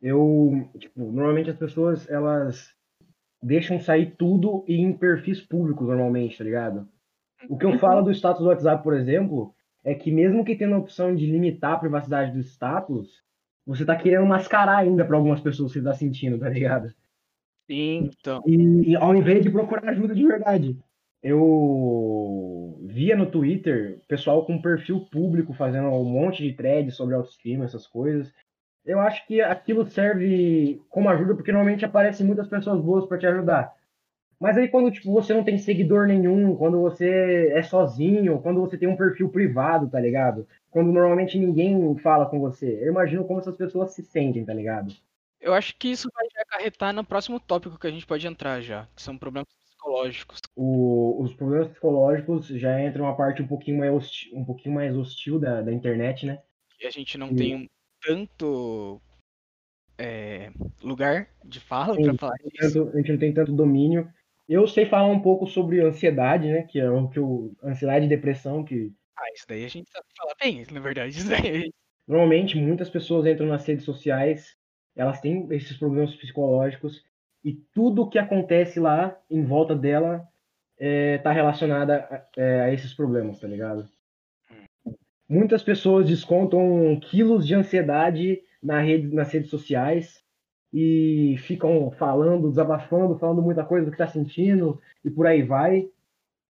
Eu, 0.00 0.70
tipo, 0.78 1.00
normalmente 1.00 1.50
as 1.50 1.56
pessoas, 1.56 2.08
elas 2.08 2.74
deixam 3.42 3.80
sair 3.80 4.14
tudo 4.16 4.64
em 4.66 4.92
perfis 4.92 5.40
públicos 5.40 5.86
normalmente, 5.86 6.38
tá 6.38 6.44
ligado? 6.44 6.88
O 7.48 7.56
que 7.56 7.64
eu 7.64 7.78
falo 7.78 8.02
do 8.02 8.10
status 8.10 8.42
do 8.42 8.48
WhatsApp, 8.48 8.82
por 8.82 8.94
exemplo, 8.94 9.54
é 9.84 9.94
que 9.94 10.10
mesmo 10.10 10.44
que 10.44 10.56
tendo 10.56 10.74
a 10.74 10.78
opção 10.78 11.14
de 11.14 11.26
limitar 11.26 11.74
a 11.74 11.78
privacidade 11.78 12.32
do 12.32 12.40
status, 12.40 13.22
você 13.64 13.84
tá 13.84 13.94
querendo 13.94 14.26
mascarar 14.26 14.78
ainda 14.78 15.04
para 15.04 15.16
algumas 15.16 15.40
pessoas 15.40 15.72
que 15.72 15.78
você 15.78 15.84
tá 15.84 15.94
sentindo, 15.94 16.38
tá 16.38 16.48
ligado? 16.48 16.92
Sim, 17.70 18.10
então. 18.18 18.42
E, 18.46 18.92
e, 18.92 18.96
ao 18.96 19.14
invés 19.14 19.42
de 19.42 19.50
procurar 19.50 19.90
ajuda 19.90 20.14
de 20.14 20.26
verdade. 20.26 20.78
Eu 21.20 22.78
via 22.84 23.16
no 23.16 23.30
Twitter 23.30 24.00
pessoal 24.06 24.46
com 24.46 24.62
perfil 24.62 25.00
público 25.10 25.52
fazendo 25.52 25.88
um 25.88 26.04
monte 26.04 26.44
de 26.44 26.52
threads 26.52 26.94
sobre 26.94 27.14
autoestima, 27.14 27.64
essas 27.64 27.86
coisas. 27.86 28.32
Eu 28.88 29.00
acho 29.00 29.26
que 29.26 29.38
aquilo 29.42 29.86
serve 29.86 30.80
como 30.88 31.10
ajuda 31.10 31.34
porque 31.34 31.52
normalmente 31.52 31.84
aparecem 31.84 32.26
muitas 32.26 32.48
pessoas 32.48 32.80
boas 32.80 33.04
para 33.06 33.18
te 33.18 33.26
ajudar. 33.26 33.74
Mas 34.40 34.56
aí 34.56 34.66
quando 34.66 34.90
tipo, 34.90 35.12
você 35.12 35.34
não 35.34 35.44
tem 35.44 35.58
seguidor 35.58 36.06
nenhum, 36.06 36.56
quando 36.56 36.80
você 36.80 37.52
é 37.52 37.62
sozinho, 37.62 38.40
quando 38.40 38.60
você 38.60 38.78
tem 38.78 38.88
um 38.88 38.96
perfil 38.96 39.28
privado, 39.28 39.90
tá 39.90 40.00
ligado? 40.00 40.48
Quando 40.70 40.90
normalmente 40.90 41.38
ninguém 41.38 41.98
fala 41.98 42.24
com 42.24 42.40
você. 42.40 42.78
Eu 42.80 42.88
imagino 42.88 43.24
como 43.26 43.40
essas 43.40 43.56
pessoas 43.56 43.92
se 43.92 44.02
sentem, 44.02 44.42
tá 44.42 44.54
ligado? 44.54 44.94
Eu 45.38 45.52
acho 45.52 45.76
que 45.76 45.88
isso 45.88 46.08
vai 46.14 46.26
acarretar 46.40 46.94
no 46.94 47.04
próximo 47.04 47.38
tópico 47.38 47.78
que 47.78 47.86
a 47.86 47.90
gente 47.90 48.06
pode 48.06 48.26
entrar 48.26 48.62
já, 48.62 48.88
que 48.96 49.02
são 49.02 49.18
problemas 49.18 49.48
psicológicos. 49.66 50.40
O, 50.56 51.22
os 51.22 51.34
problemas 51.34 51.68
psicológicos 51.68 52.46
já 52.46 52.82
entram 52.82 53.04
uma 53.04 53.16
parte 53.16 53.42
um 53.42 53.46
pouquinho 53.46 53.78
mais 53.78 53.92
hostil, 53.92 54.38
um 54.38 54.44
pouquinho 54.46 54.74
mais 54.74 54.96
hostil 54.96 55.38
da, 55.38 55.60
da 55.60 55.72
internet, 55.72 56.24
né? 56.24 56.40
E 56.80 56.86
a 56.86 56.90
gente 56.90 57.18
não 57.18 57.28
e... 57.28 57.36
tem 57.36 57.70
tanto 58.00 59.00
é, 59.98 60.50
lugar 60.82 61.28
de 61.44 61.60
fala 61.60 61.96
para 61.96 62.14
falar 62.14 62.36
disso. 62.36 62.84
Tanto, 62.84 62.94
a 62.94 62.96
gente 62.98 63.12
não 63.12 63.18
tem 63.18 63.32
tanto 63.32 63.52
domínio 63.52 64.12
eu 64.48 64.66
sei 64.66 64.86
falar 64.86 65.08
um 65.08 65.20
pouco 65.20 65.46
sobre 65.46 65.80
ansiedade, 65.80 66.48
né? 66.48 66.62
Que 66.62 66.80
é 66.80 66.90
o 66.90 67.08
que 67.08 67.20
o 67.20 67.54
ansiedade 67.62 68.06
e 68.06 68.08
depressão 68.08 68.64
que. 68.64 68.90
Ah, 69.16 69.30
isso 69.34 69.44
daí 69.46 69.64
a 69.64 69.68
gente 69.68 69.90
sabe 69.90 70.06
falar 70.16 70.34
bem, 70.40 70.64
na 70.70 70.80
verdade. 70.80 71.18
Isso 71.18 71.28
daí. 71.28 71.70
Normalmente, 72.06 72.56
muitas 72.56 72.88
pessoas 72.88 73.26
entram 73.26 73.46
nas 73.46 73.66
redes 73.66 73.84
sociais, 73.84 74.56
elas 74.96 75.20
têm 75.20 75.46
esses 75.50 75.76
problemas 75.76 76.14
psicológicos 76.14 77.04
e 77.44 77.52
tudo 77.74 78.02
o 78.02 78.08
que 78.08 78.18
acontece 78.18 78.80
lá 78.80 79.20
em 79.30 79.44
volta 79.44 79.76
dela 79.76 80.26
está 80.78 81.30
é, 81.30 81.34
relacionado 81.34 81.90
a, 81.90 82.26
é, 82.36 82.60
a 82.62 82.72
esses 82.72 82.94
problemas, 82.94 83.38
tá 83.38 83.46
ligado? 83.46 83.86
Muitas 85.28 85.62
pessoas 85.62 86.08
descontam 86.08 86.98
quilos 87.00 87.46
de 87.46 87.54
ansiedade 87.54 88.40
na 88.62 88.80
rede, 88.80 89.14
nas 89.14 89.30
redes 89.30 89.50
sociais 89.50 90.24
e 90.72 91.36
ficam 91.40 91.90
falando, 91.90 92.48
desabafando, 92.48 93.18
falando 93.18 93.42
muita 93.42 93.64
coisa 93.64 93.84
do 93.84 93.90
que 93.90 94.02
está 94.02 94.06
sentindo 94.06 94.80
e 95.04 95.10
por 95.10 95.26
aí 95.26 95.42
vai. 95.42 95.88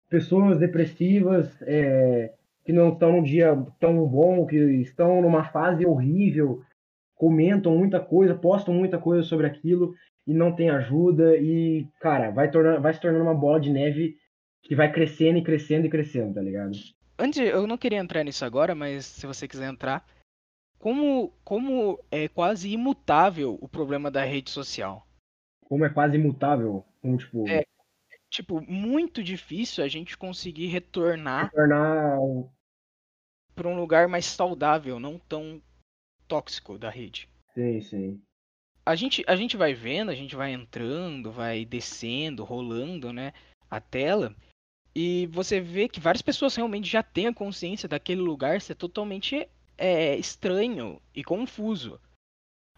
Pessoas 0.10 0.60
depressivas 0.60 1.60
é, 1.64 2.34
que 2.64 2.72
não 2.72 2.90
estão 2.94 3.14
num 3.14 3.24
dia 3.24 3.58
tão 3.80 4.06
bom, 4.08 4.46
que 4.46 4.56
estão 4.56 5.22
numa 5.22 5.44
fase 5.46 5.86
horrível, 5.86 6.62
comentam 7.16 7.76
muita 7.76 8.00
coisa, 8.00 8.36
postam 8.36 8.74
muita 8.74 9.00
coisa 9.00 9.24
sobre 9.24 9.48
aquilo 9.48 9.96
e 10.26 10.34
não 10.34 10.52
tem 10.52 10.70
ajuda 10.70 11.36
e, 11.38 11.88
cara, 12.00 12.30
vai, 12.30 12.52
tornar, 12.52 12.80
vai 12.80 12.94
se 12.94 13.02
tornando 13.02 13.24
uma 13.24 13.34
bola 13.34 13.60
de 13.60 13.72
neve 13.72 14.18
que 14.62 14.76
vai 14.76 14.92
crescendo 14.92 15.40
e 15.40 15.44
crescendo 15.44 15.88
e 15.88 15.90
crescendo, 15.90 16.36
tá 16.36 16.42
ligado? 16.42 16.72
Antes, 17.20 17.40
eu 17.40 17.66
não 17.66 17.78
queria 17.78 18.00
entrar 18.00 18.24
nisso 18.24 18.46
agora, 18.46 18.76
mas 18.76 19.06
se 19.06 19.26
você 19.26 19.48
quiser 19.48 19.70
entrar, 19.70 20.06
como, 20.78 21.34
como 21.44 22.00
é 22.12 22.28
quase 22.28 22.70
imutável 22.72 23.58
o 23.60 23.68
problema 23.68 24.12
da 24.12 24.24
rede 24.24 24.52
social. 24.52 25.08
Como 25.62 25.84
é 25.84 25.90
quase 25.90 26.16
imutável? 26.16 26.86
Como, 27.02 27.18
tipo... 27.18 27.50
É, 27.50 27.66
tipo, 28.30 28.62
muito 28.62 29.24
difícil 29.24 29.84
a 29.84 29.88
gente 29.88 30.18
conseguir 30.18 30.68
retornar, 30.68 31.46
retornar... 31.46 32.20
para 33.56 33.68
um 33.68 33.76
lugar 33.76 34.08
mais 34.08 34.26
saudável, 34.26 35.00
não 35.00 35.18
tão 35.18 35.62
tóxico 36.28 36.78
da 36.78 36.90
rede. 36.90 37.28
Sim, 37.54 37.82
sim. 37.82 38.22
A 38.86 38.96
gente, 38.96 39.24
a 39.28 39.36
gente 39.36 39.58
vai 39.58 39.74
vendo, 39.74 40.12
a 40.12 40.16
gente 40.16 40.36
vai 40.36 40.52
entrando, 40.52 41.32
vai 41.32 41.66
descendo, 41.66 42.44
rolando, 42.44 43.12
né, 43.12 43.34
a 43.70 43.82
tela, 43.82 44.34
e 45.00 45.28
você 45.28 45.62
vê 45.62 45.88
que 45.88 46.00
várias 46.00 46.24
pessoas 46.24 46.56
realmente 46.56 46.90
já 46.90 47.04
têm 47.04 47.28
a 47.28 47.34
consciência 47.34 47.88
daquele 47.88 48.20
lugar 48.20 48.60
ser 48.60 48.74
totalmente 48.74 49.48
é, 49.78 50.16
estranho 50.16 51.00
e 51.14 51.24
confuso. 51.24 52.02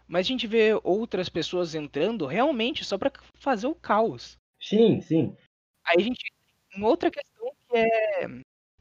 Mas 0.06 0.26
a 0.26 0.28
gente 0.28 0.46
vê 0.46 0.78
outras 0.84 1.30
pessoas 1.30 1.74
entrando 1.74 2.26
realmente 2.26 2.84
só 2.84 2.98
para 2.98 3.10
fazer 3.32 3.68
o 3.68 3.74
caos. 3.74 4.36
Sim, 4.60 5.00
sim. 5.00 5.34
Aí 5.82 5.96
a 5.96 6.02
gente 6.02 6.22
tem 6.70 6.84
outra 6.84 7.10
questão 7.10 7.52
que 7.66 7.76
é, 7.78 8.28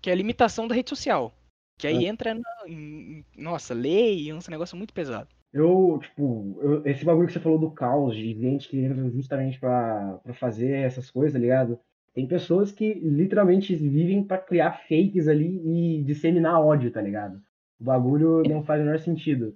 que 0.01 0.09
é 0.09 0.13
a 0.13 0.17
limitação 0.17 0.67
da 0.67 0.75
rede 0.75 0.89
social. 0.89 1.33
Que 1.77 1.87
aí 1.87 2.05
é. 2.05 2.09
entra 2.09 2.33
na, 2.33 2.67
em, 2.67 3.23
nossa, 3.37 3.73
lei, 3.73 4.29
é 4.29 4.35
um 4.35 4.39
negócio 4.49 4.75
muito 4.75 4.93
pesado. 4.93 5.29
Eu, 5.53 5.97
tipo, 6.01 6.59
eu, 6.61 6.85
esse 6.85 7.05
bagulho 7.05 7.27
que 7.27 7.31
você 7.31 7.39
falou 7.39 7.57
do 7.57 7.71
caos, 7.71 8.17
de 8.17 8.33
gente 8.33 8.67
que 8.67 8.77
entra 8.83 9.09
justamente 9.11 9.57
para 9.57 10.19
fazer 10.33 10.71
essas 10.71 11.09
coisas, 11.09 11.31
tá 11.31 11.39
ligado? 11.39 11.79
Tem 12.19 12.27
pessoas 12.27 12.69
que 12.69 12.95
literalmente 12.95 13.73
vivem 13.73 14.21
para 14.21 14.39
criar 14.39 14.73
fakes 14.89 15.25
ali 15.25 15.61
e 15.63 16.03
disseminar 16.03 16.59
ódio, 16.59 16.91
tá 16.91 17.01
ligado? 17.01 17.41
O 17.79 17.83
bagulho 17.85 18.43
não 18.45 18.61
faz 18.61 18.81
o 18.81 18.83
menor 18.83 18.99
sentido. 18.99 19.55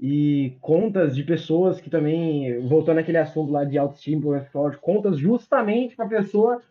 E 0.00 0.56
contas 0.62 1.14
de 1.14 1.22
pessoas 1.22 1.78
que 1.78 1.90
também, 1.90 2.66
voltando 2.66 3.00
àquele 3.00 3.18
assunto 3.18 3.52
lá 3.52 3.64
de 3.64 3.76
autoestima, 3.76 4.48
contas 4.80 5.18
justamente 5.18 5.94
pra 5.94 6.08
pessoa 6.08 6.62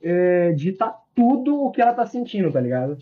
é, 0.00 0.52
digitar 0.52 0.98
tudo 1.14 1.62
o 1.62 1.70
que 1.70 1.82
ela 1.82 1.92
tá 1.92 2.06
sentindo, 2.06 2.50
tá 2.50 2.62
ligado? 2.62 2.96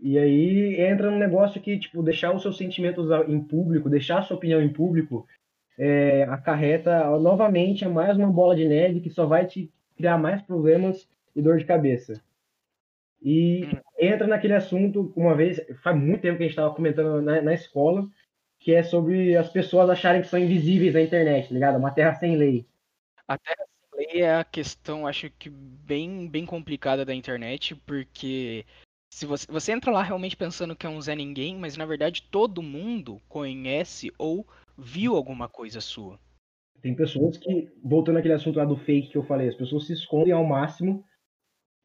E 0.00 0.18
aí 0.18 0.80
entra 0.80 1.10
um 1.10 1.18
negócio 1.18 1.60
que, 1.60 1.78
tipo, 1.78 2.02
deixar 2.02 2.34
os 2.34 2.40
seus 2.40 2.56
sentimentos 2.56 3.06
em 3.28 3.38
público, 3.38 3.90
deixar 3.90 4.20
a 4.20 4.22
sua 4.22 4.38
opinião 4.38 4.62
em 4.62 4.72
público, 4.72 5.26
é, 5.78 6.22
acarreta 6.22 7.06
novamente 7.18 7.84
a 7.84 7.90
mais 7.90 8.16
uma 8.16 8.32
bola 8.32 8.56
de 8.56 8.66
neve 8.66 9.00
que 9.00 9.10
só 9.10 9.26
vai 9.26 9.44
te 9.44 9.70
criar 9.98 10.16
mais 10.16 10.40
problemas 10.40 11.06
e 11.34 11.42
dor 11.42 11.58
de 11.58 11.64
cabeça. 11.64 12.22
E 13.20 13.64
hum. 13.64 13.80
entra 13.98 14.26
naquele 14.28 14.54
assunto, 14.54 15.12
uma 15.16 15.34
vez, 15.34 15.60
faz 15.82 15.96
muito 15.96 16.22
tempo 16.22 16.36
que 16.36 16.44
a 16.44 16.46
gente 16.46 16.52
estava 16.52 16.74
comentando 16.74 17.20
na, 17.20 17.42
na, 17.42 17.52
escola, 17.52 18.08
que 18.60 18.72
é 18.72 18.82
sobre 18.82 19.36
as 19.36 19.50
pessoas 19.50 19.90
acharem 19.90 20.22
que 20.22 20.28
são 20.28 20.38
invisíveis 20.38 20.94
na 20.94 21.02
internet, 21.02 21.48
tá 21.48 21.54
ligado? 21.54 21.78
Uma 21.78 21.90
terra 21.90 22.14
sem 22.14 22.36
lei. 22.36 22.64
A 23.26 23.36
terra 23.36 23.66
sem 23.66 24.06
lei 24.06 24.22
é 24.22 24.36
a 24.36 24.44
questão, 24.44 25.04
acho 25.04 25.28
que 25.30 25.50
bem, 25.50 26.28
bem 26.28 26.46
complicada 26.46 27.04
da 27.04 27.12
internet, 27.12 27.74
porque 27.74 28.64
se 29.12 29.26
você, 29.26 29.46
você 29.50 29.72
entra 29.72 29.90
lá 29.90 30.02
realmente 30.02 30.36
pensando 30.36 30.76
que 30.76 30.86
é 30.86 30.88
um 30.88 31.00
Zé 31.00 31.16
Ninguém, 31.16 31.56
mas 31.56 31.76
na 31.76 31.84
verdade 31.84 32.22
todo 32.22 32.62
mundo 32.62 33.20
conhece 33.28 34.12
ou 34.16 34.46
viu 34.76 35.16
alguma 35.16 35.48
coisa 35.48 35.80
sua. 35.80 36.20
Tem 36.80 36.94
pessoas 36.94 37.36
que, 37.36 37.68
voltando 37.82 38.18
àquele 38.18 38.34
assunto 38.34 38.56
lá 38.56 38.64
do 38.64 38.76
fake 38.76 39.08
que 39.08 39.18
eu 39.18 39.24
falei, 39.24 39.48
as 39.48 39.54
pessoas 39.54 39.86
se 39.86 39.92
escondem 39.92 40.32
ao 40.32 40.44
máximo 40.44 41.04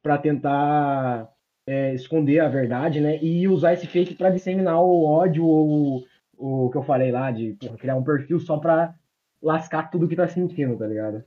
para 0.02 0.18
tentar 0.18 1.32
é, 1.66 1.94
esconder 1.94 2.40
a 2.40 2.50
verdade, 2.50 3.00
né? 3.00 3.18
E 3.24 3.48
usar 3.48 3.74
esse 3.74 3.88
fake 3.88 4.16
para 4.16 4.30
disseminar 4.30 4.82
o 4.82 5.06
ódio 5.06 5.46
ou 5.46 6.06
o 6.36 6.70
que 6.70 6.78
eu 6.78 6.84
falei 6.84 7.12
lá 7.12 7.32
de 7.32 7.54
porra, 7.54 7.78
criar 7.78 7.96
um 7.96 8.04
perfil 8.04 8.40
só 8.40 8.58
para 8.58 8.96
lascar 9.42 9.90
tudo 9.90 10.08
que 10.08 10.16
tá 10.16 10.28
sentindo, 10.28 10.78
tá 10.78 10.88
ligado? 10.88 11.24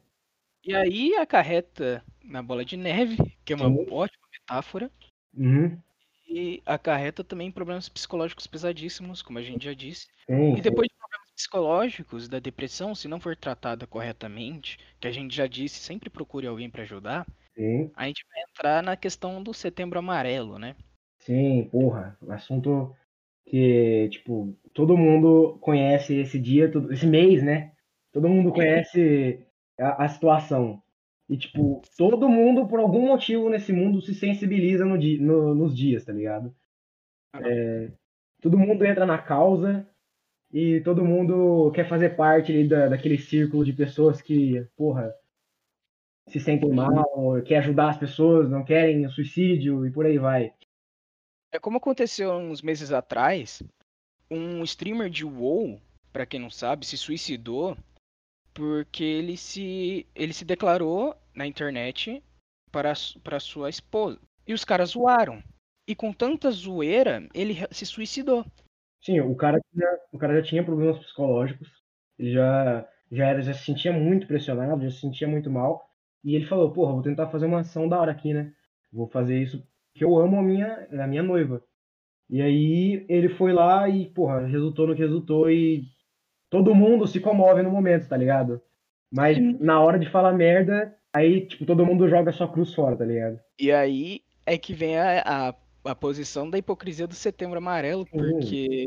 E 0.65 0.75
aí 0.75 1.15
acarreta 1.15 2.05
na 2.25 2.43
bola 2.43 2.65
de 2.65 2.77
neve, 2.77 3.17
que 3.45 3.53
é 3.53 3.57
uma 3.57 3.69
Sim. 3.69 3.87
ótima 3.91 4.27
metáfora. 4.33 4.91
Uhum. 5.37 5.79
que 6.25 6.63
acarreta 6.67 7.23
também 7.23 7.53
problemas 7.53 7.89
psicológicos 7.89 8.47
pesadíssimos, 8.47 9.23
como 9.23 9.39
a 9.39 9.43
gente 9.43 9.65
já 9.65 9.75
disse. 9.75 10.09
Sim, 10.29 10.57
E 10.57 10.61
depois 10.61 10.89
psicológicos 11.37 12.29
da 12.29 12.41
depressão, 12.41 12.95
se 12.95 13.09
não 13.09 13.21
for 13.21 13.37
tratada 13.37 13.87
corretamente, 13.87 14.79
que 15.01 15.09
a 15.09 15.13
gente 15.13 15.37
já 15.37 15.47
disse, 15.47 15.79
sempre 15.81 16.11
procure 16.11 16.47
alguém 16.49 16.71
para 16.71 16.83
ajudar, 16.83 17.27
Sim, 17.57 17.97
a 17.97 18.07
gente 18.07 18.25
vai 18.31 18.43
entrar 18.45 18.83
na 18.83 18.97
questão 18.97 19.43
do 19.43 19.55
setembro 19.55 19.99
amarelo, 19.99 20.59
né? 20.59 20.77
sim, 21.19 21.65
porra. 21.71 22.17
Assunto 22.29 22.95
que, 23.47 24.09
tipo, 24.11 24.57
todo 24.75 24.97
mundo 24.99 25.59
conhece 25.61 26.15
esse 26.17 26.41
dia, 26.41 26.71
todo- 26.73 26.93
esse 26.93 27.07
mês, 27.07 27.43
né? 27.45 27.73
Todo 28.13 28.29
mundo 28.29 28.53
conhece 28.53 29.47
a, 29.81 30.05
a 30.07 30.09
situação. 30.11 30.83
E, 31.29 31.39
tipo, 31.39 31.83
todo 31.99 32.29
mundo, 32.29 32.69
por 32.69 32.81
algum 32.81 33.09
motivo 33.09 33.51
nesse 33.51 33.73
mundo, 33.73 34.03
se 34.03 34.15
sensibiliza 34.15 34.85
no 34.87 34.97
no- 34.99 35.55
nos 35.57 35.77
dias, 35.77 36.05
tá 36.05 36.13
ligado? 36.13 36.55
É, 37.39 37.93
todo 38.41 38.59
mundo 38.59 38.85
entra 38.85 39.07
na 39.07 39.19
causa 39.19 39.89
e 40.57 40.81
todo 40.81 41.05
mundo 41.05 41.71
quer 41.73 41.87
fazer 41.87 42.17
parte 42.17 42.51
ali 42.51 42.67
da, 42.67 42.89
daquele 42.89 43.19
círculo 43.19 43.63
de 43.63 43.75
pessoas 43.75 44.23
que, 44.23 44.67
porra, 44.75 45.15
se 46.31 46.41
sentem 46.41 46.73
mal, 46.73 47.05
quer 47.45 47.59
ajudar 47.59 47.91
as 47.91 47.99
pessoas, 47.99 48.49
não 48.49 48.65
querem 48.65 49.05
o 49.05 49.11
suicídio 49.11 49.87
e 49.87 49.91
por 49.91 50.07
aí 50.07 50.17
vai. 50.17 50.55
É 51.53 51.59
como 51.59 51.77
aconteceu 51.77 52.33
uns 52.33 52.63
meses 52.63 52.91
atrás, 52.91 53.63
um 54.31 54.63
streamer 54.63 55.11
de 55.11 55.27
WoW, 55.27 55.79
pra 56.11 56.25
quem 56.25 56.41
não 56.41 56.49
sabe, 56.49 56.87
se 56.87 56.97
suicidou 56.97 57.77
porque 58.55 59.05
ele 59.05 59.37
se 59.37 60.07
ele 60.15 60.33
se 60.33 60.47
declarou 60.47 61.15
na 61.35 61.47
internet 61.47 62.23
para 62.73 62.95
para 63.23 63.39
sua 63.41 63.69
esposa. 63.69 64.19
E 64.47 64.55
os 64.55 64.65
caras 64.65 64.93
zoaram. 64.93 65.43
E 65.87 65.95
com 65.95 66.15
tanta 66.15 66.51
zoeira, 66.51 67.29
ele 67.35 67.57
se 67.71 67.85
suicidou. 67.85 68.43
Sim, 69.01 69.21
o 69.21 69.35
cara, 69.37 69.61
tinha- 69.73 69.99
o 70.13 70.19
cara 70.19 70.37
já 70.37 70.43
tinha 70.43 70.65
problemas 70.65 70.99
psicológicos, 70.99 71.69
ele 72.19 72.33
já, 72.33 72.89
já, 73.11 73.27
era, 73.29 73.43
já 73.43 73.55
se 73.55 73.65
sentia 73.65 73.93
muito 73.93 74.27
pressionado, 74.27 74.83
já 74.83 74.91
se 74.91 75.01
sentia 75.01 75.29
muito 75.29 75.51
mal, 75.51 75.89
e 76.25 76.35
ele 76.35 76.47
falou, 76.47 76.73
porra, 76.73 76.93
vou 76.93 77.03
tentar 77.03 77.29
fazer 77.29 77.47
uma 77.47 77.61
ação 77.61 77.89
da 77.89 78.01
hora 78.01 78.11
aqui, 78.13 78.35
né? 78.35 78.53
Vou 78.93 79.07
fazer 79.09 79.39
isso 79.41 79.63
porque 79.93 80.05
eu 80.05 80.17
amo 80.19 80.39
a 80.39 80.43
minha, 80.43 80.89
a 80.91 81.07
minha 81.07 81.23
noiva. 81.23 81.63
E 82.29 82.43
aí 82.43 83.07
ele 83.09 83.29
foi 83.31 83.53
lá 83.53 83.89
e, 83.89 84.07
porra, 84.11 84.47
resultou 84.47 84.87
no 84.87 84.95
que 84.95 85.03
resultou 85.03 85.51
e 85.51 85.85
todo 86.51 86.75
mundo 86.75 87.07
se 87.07 87.21
comove 87.21 87.63
no 87.63 87.71
momento, 87.71 88.09
tá 88.09 88.17
ligado? 88.17 88.61
Mas 89.13 89.39
na 89.61 89.81
hora 89.81 89.99
de 89.99 90.11
falar 90.11 90.33
merda, 90.33 90.97
aí, 91.13 91.47
tipo, 91.47 91.65
todo 91.65 91.87
mundo 91.87 92.09
joga 92.09 92.33
sua 92.33 92.51
cruz 92.51 92.75
fora, 92.75 92.97
tá 92.97 93.05
ligado? 93.05 93.39
E 93.59 93.73
aí 93.73 94.21
é 94.45 94.59
que 94.59 94.75
vem 94.75 94.99
a, 94.99 95.23
a, 95.51 95.55
a 95.87 95.95
posição 95.95 96.49
da 96.51 96.59
hipocrisia 96.59 97.07
do 97.07 97.15
setembro 97.15 97.59
amarelo, 97.59 98.07
porque 98.07 98.87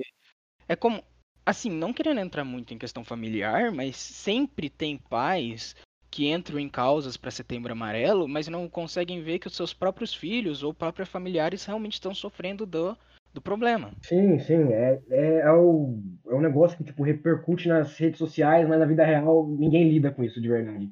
é 0.67 0.75
como. 0.75 1.03
Assim, 1.45 1.71
não 1.71 1.91
querendo 1.91 2.19
entrar 2.19 2.43
muito 2.43 2.73
em 2.73 2.77
questão 2.77 3.03
familiar, 3.03 3.71
mas 3.71 3.95
sempre 3.95 4.69
tem 4.69 4.97
pais 4.97 5.75
que 6.11 6.27
entram 6.29 6.59
em 6.59 6.69
causas 6.69 7.17
para 7.17 7.31
setembro 7.31 7.71
amarelo, 7.71 8.27
mas 8.27 8.47
não 8.47 8.69
conseguem 8.69 9.21
ver 9.21 9.39
que 9.39 9.47
os 9.47 9.55
seus 9.55 9.73
próprios 9.73 10.13
filhos 10.13 10.61
ou 10.61 10.73
próprios 10.73 11.09
familiares 11.09 11.65
realmente 11.65 11.93
estão 11.93 12.13
sofrendo 12.13 12.65
do, 12.67 12.95
do 13.33 13.41
problema. 13.41 13.91
Sim, 14.03 14.37
sim, 14.39 14.71
é, 14.73 15.01
é, 15.09 15.39
é, 15.39 15.51
o, 15.51 15.99
é 16.27 16.35
um 16.35 16.41
negócio 16.41 16.77
que 16.77 16.83
tipo, 16.83 17.01
repercute 17.03 17.67
nas 17.67 17.97
redes 17.97 18.19
sociais, 18.19 18.67
mas 18.67 18.77
na 18.79 18.85
vida 18.85 19.03
real 19.03 19.47
ninguém 19.47 19.89
lida 19.89 20.11
com 20.11 20.23
isso 20.23 20.39
de 20.39 20.47
verdade. 20.47 20.91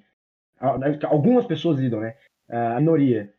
Al- 0.60 0.80
Algumas 1.06 1.46
pessoas 1.46 1.80
lidam, 1.80 2.00
né? 2.00 2.15
A 2.50 2.80
minoria. 2.80 3.32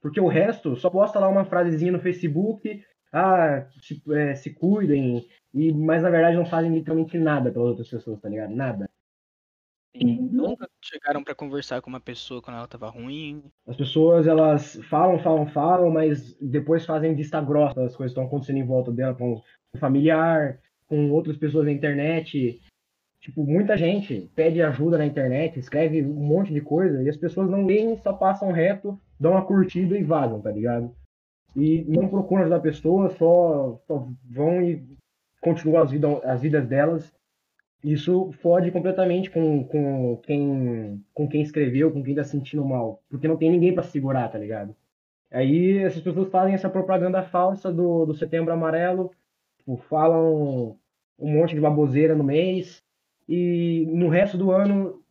Porque 0.00 0.20
o 0.20 0.28
resto 0.28 0.76
só 0.76 0.88
posta 0.88 1.18
lá 1.18 1.28
uma 1.28 1.44
frasezinha 1.44 1.92
no 1.92 2.00
Facebook, 2.00 2.82
ah, 3.12 3.66
se, 3.80 4.02
é, 4.12 4.34
se 4.34 4.54
cuidem, 4.54 5.26
e, 5.52 5.72
mas 5.72 6.02
na 6.02 6.10
verdade 6.10 6.36
não 6.36 6.46
fazem 6.46 6.72
literalmente 6.72 7.18
nada 7.18 7.50
pelas 7.50 7.70
outras 7.70 7.88
pessoas, 7.88 8.20
tá 8.20 8.28
ligado? 8.28 8.54
Nada. 8.54 8.88
Nunca 9.92 10.68
chegaram 10.80 11.22
para 11.22 11.34
conversar 11.34 11.82
com 11.82 11.90
uma 11.90 12.00
pessoa 12.00 12.40
quando 12.40 12.56
ela 12.58 12.68
tava 12.68 12.88
ruim. 12.88 13.42
As 13.66 13.76
pessoas, 13.76 14.28
elas 14.28 14.76
falam, 14.88 15.18
falam, 15.18 15.46
falam, 15.48 15.90
mas 15.90 16.36
depois 16.40 16.86
fazem 16.86 17.14
vista 17.14 17.40
grossa 17.40 17.84
as 17.84 17.96
coisas 17.96 18.14
que 18.14 18.20
estão 18.20 18.24
acontecendo 18.24 18.58
em 18.58 18.66
volta 18.66 18.92
dela, 18.92 19.14
com 19.14 19.42
o 19.74 19.78
familiar, 19.78 20.60
com 20.86 21.10
outras 21.10 21.36
pessoas 21.36 21.64
na 21.64 21.72
internet. 21.72 22.62
Tipo, 23.20 23.44
muita 23.44 23.76
gente 23.76 24.30
pede 24.34 24.62
ajuda 24.62 24.96
na 24.96 25.04
internet, 25.04 25.58
escreve 25.58 26.02
um 26.02 26.14
monte 26.14 26.54
de 26.54 26.60
coisa, 26.60 27.02
e 27.02 27.08
as 27.08 27.16
pessoas 27.18 27.50
não 27.50 27.66
leem, 27.66 27.98
só 27.98 28.14
passam 28.14 28.50
reto, 28.50 28.98
dão 29.18 29.32
uma 29.32 29.44
curtida 29.44 29.98
e 29.98 30.02
vazam, 30.02 30.40
tá 30.40 30.50
ligado? 30.50 30.94
E 31.54 31.84
não 31.86 32.08
procuram 32.08 32.42
ajudar 32.42 32.56
a 32.56 32.60
pessoa, 32.60 33.10
só, 33.10 33.78
só 33.86 34.08
vão 34.24 34.62
e 34.62 34.82
continuam 35.42 35.82
as, 35.82 35.90
vida, 35.90 36.08
as 36.24 36.40
vidas 36.40 36.66
delas. 36.66 37.12
Isso 37.84 38.30
fode 38.40 38.70
completamente 38.70 39.30
com, 39.30 39.64
com, 39.64 40.16
quem, 40.22 41.04
com 41.12 41.28
quem 41.28 41.42
escreveu, 41.42 41.92
com 41.92 42.02
quem 42.02 42.14
tá 42.14 42.24
se 42.24 42.30
sentindo 42.30 42.64
mal. 42.64 43.02
Porque 43.10 43.28
não 43.28 43.36
tem 43.36 43.50
ninguém 43.50 43.74
para 43.74 43.82
segurar, 43.82 44.28
tá 44.28 44.38
ligado? 44.38 44.74
Aí 45.30 45.78
essas 45.78 46.02
pessoas 46.02 46.30
fazem 46.30 46.54
essa 46.54 46.70
propaganda 46.70 47.22
falsa 47.22 47.72
do, 47.72 48.06
do 48.06 48.14
setembro 48.14 48.52
amarelo, 48.52 49.10
tipo, 49.58 49.76
falam 49.88 50.76
um 51.18 51.32
monte 51.32 51.54
de 51.54 51.60
baboseira 51.60 52.14
no 52.14 52.24
mês, 52.24 52.82
e 53.30 53.86
no 53.86 54.08
resto 54.08 54.36
do 54.36 54.50
ano 54.50 55.04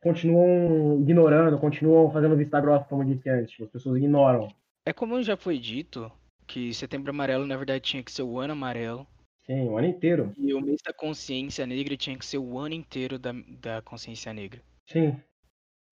continuam 0.00 0.98
ignorando, 1.02 1.58
continuam 1.58 2.10
fazendo 2.10 2.34
vista 2.34 2.58
grossa, 2.58 2.86
como 2.88 3.02
eu 3.02 3.14
disse 3.14 3.28
antes. 3.28 3.60
As 3.60 3.68
pessoas 3.68 3.98
ignoram. 3.98 4.48
É 4.86 4.94
como 4.94 5.22
já 5.22 5.36
foi 5.36 5.58
dito 5.58 6.10
que 6.46 6.72
setembro 6.72 7.10
amarelo 7.10 7.44
na 7.44 7.56
verdade 7.56 7.84
tinha 7.84 8.02
que 8.02 8.10
ser 8.10 8.22
o 8.22 8.38
ano 8.38 8.54
amarelo. 8.54 9.06
Sim, 9.44 9.68
o 9.68 9.76
ano 9.76 9.88
inteiro. 9.88 10.32
E 10.38 10.54
o 10.54 10.60
mês 10.60 10.80
da 10.82 10.92
consciência 10.92 11.66
negra 11.66 11.96
tinha 11.98 12.16
que 12.18 12.24
ser 12.24 12.38
o 12.38 12.58
ano 12.58 12.74
inteiro 12.74 13.18
da, 13.18 13.32
da 13.60 13.82
consciência 13.82 14.32
negra. 14.32 14.62
Sim. 14.86 15.08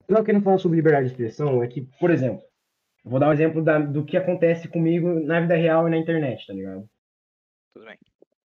O 0.00 0.06
que 0.06 0.14
eu 0.14 0.24
quero 0.24 0.40
falar 0.40 0.58
sobre 0.58 0.76
liberdade 0.76 1.06
de 1.06 1.12
expressão 1.12 1.62
é 1.62 1.68
que, 1.68 1.82
por 2.00 2.10
exemplo, 2.10 2.42
eu 3.04 3.10
vou 3.10 3.20
dar 3.20 3.28
um 3.28 3.32
exemplo 3.32 3.62
da, 3.62 3.78
do 3.78 4.04
que 4.04 4.16
acontece 4.16 4.68
comigo 4.68 5.20
na 5.20 5.40
vida 5.40 5.54
real 5.54 5.86
e 5.86 5.90
na 5.90 5.98
internet, 5.98 6.46
tá 6.46 6.54
ligado? 6.54 6.88
Tudo 7.74 7.86
bem. 7.86 7.98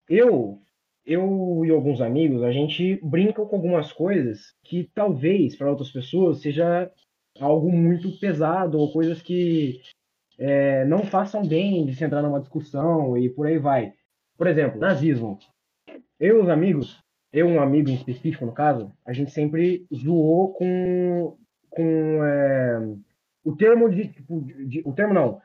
Eu, 0.08 0.62
eu 1.06 1.64
e 1.64 1.70
alguns 1.70 2.02
amigos, 2.02 2.42
a 2.44 2.52
gente 2.52 3.00
brinca 3.04 3.46
com 3.46 3.56
algumas 3.56 3.94
coisas 3.94 4.56
que 4.64 4.90
talvez 4.94 5.56
para 5.56 5.70
outras 5.70 5.92
pessoas 5.92 6.42
seja 6.42 6.92
algo 7.40 7.72
muito 7.72 8.18
pesado 8.20 8.80
ou 8.80 8.92
coisas 8.92 9.22
que 9.22 9.82
é, 10.38 10.84
não 10.86 11.00
façam 11.06 11.46
bem 11.46 11.86
de 11.86 11.96
se 11.96 12.04
entrar 12.04 12.22
numa 12.22 12.40
discussão 12.40 13.18
e 13.18 13.30
por 13.30 13.46
aí 13.46 13.58
vai. 13.58 13.94
Por 14.38 14.48
exemplo, 14.48 14.80
nazismo. 14.80 15.38
Eu 16.20 16.40
e 16.40 16.42
os 16.42 16.50
amigos, 16.50 17.00
eu 17.32 17.48
um 17.48 17.62
amigo 17.62 17.90
em 17.90 17.96
específico 17.96 18.46
no 18.46 18.54
caso, 18.54 18.92
a 19.06 19.14
gente 19.14 19.32
sempre 19.32 19.86
zoou 19.94 20.54
com, 20.54 21.38
com 21.70 22.24
é, 22.24 22.80
o 23.44 23.56
termo 23.56 23.90
de, 23.90 24.08
tipo, 24.08 24.42
de, 24.42 24.82
o 24.86 24.94
termo 24.94 25.14
não, 25.14 25.42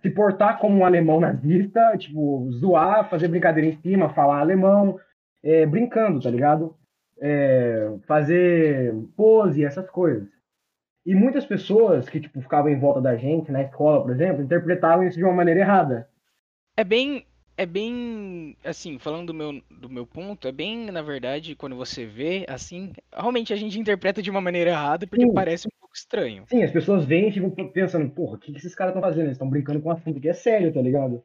se 0.00 0.10
portar 0.10 0.58
como 0.58 0.78
um 0.78 0.84
alemão 0.84 1.20
nazista, 1.20 1.96
tipo, 1.96 2.50
zoar, 2.52 3.08
fazer 3.08 3.28
brincadeira 3.28 3.68
em 3.68 3.80
cima, 3.80 4.12
falar 4.14 4.40
alemão, 4.40 4.98
é, 5.42 5.66
brincando, 5.66 6.20
tá 6.20 6.30
ligado? 6.30 6.76
É, 7.20 7.92
fazer 8.06 8.94
pose, 9.16 9.64
essas 9.64 9.90
coisas. 9.90 10.28
E 11.04 11.14
muitas 11.14 11.44
pessoas 11.44 12.08
que, 12.08 12.20
tipo, 12.20 12.40
ficavam 12.40 12.70
em 12.70 12.78
volta 12.78 13.00
da 13.00 13.16
gente, 13.16 13.50
na 13.50 13.62
escola, 13.62 14.02
por 14.02 14.12
exemplo, 14.12 14.42
interpretavam 14.42 15.06
isso 15.06 15.16
de 15.16 15.24
uma 15.24 15.32
maneira 15.32 15.60
errada. 15.60 16.08
É 16.76 16.84
bem. 16.84 17.24
É 17.56 17.66
bem. 17.66 18.56
Assim, 18.62 18.98
falando 19.00 19.28
do 19.28 19.34
meu, 19.34 19.60
do 19.68 19.88
meu 19.88 20.06
ponto, 20.06 20.46
é 20.46 20.52
bem, 20.52 20.92
na 20.92 21.02
verdade, 21.02 21.56
quando 21.56 21.74
você 21.74 22.06
vê, 22.06 22.46
assim. 22.48 22.92
Realmente 23.12 23.52
a 23.52 23.56
gente 23.56 23.80
interpreta 23.80 24.22
de 24.22 24.30
uma 24.30 24.40
maneira 24.40 24.70
errada 24.70 25.06
porque 25.06 25.26
Sim. 25.26 25.34
parece 25.34 25.66
pouco 25.88 25.96
estranho. 25.96 26.44
Sim, 26.46 26.62
as 26.62 26.70
pessoas 26.70 27.04
vêm 27.04 27.28
e 27.28 27.32
ficam 27.32 27.50
pensando, 27.70 28.10
porra, 28.10 28.36
o 28.36 28.38
que, 28.38 28.52
que 28.52 28.58
esses 28.58 28.74
caras 28.74 28.94
estão 28.94 29.02
fazendo? 29.02 29.26
Eles 29.26 29.32
estão 29.32 29.48
brincando 29.48 29.80
com 29.80 29.88
um 29.88 29.92
assunto 29.92 30.20
que 30.20 30.28
é 30.28 30.34
sério, 30.34 30.72
tá 30.72 30.80
ligado? 30.80 31.22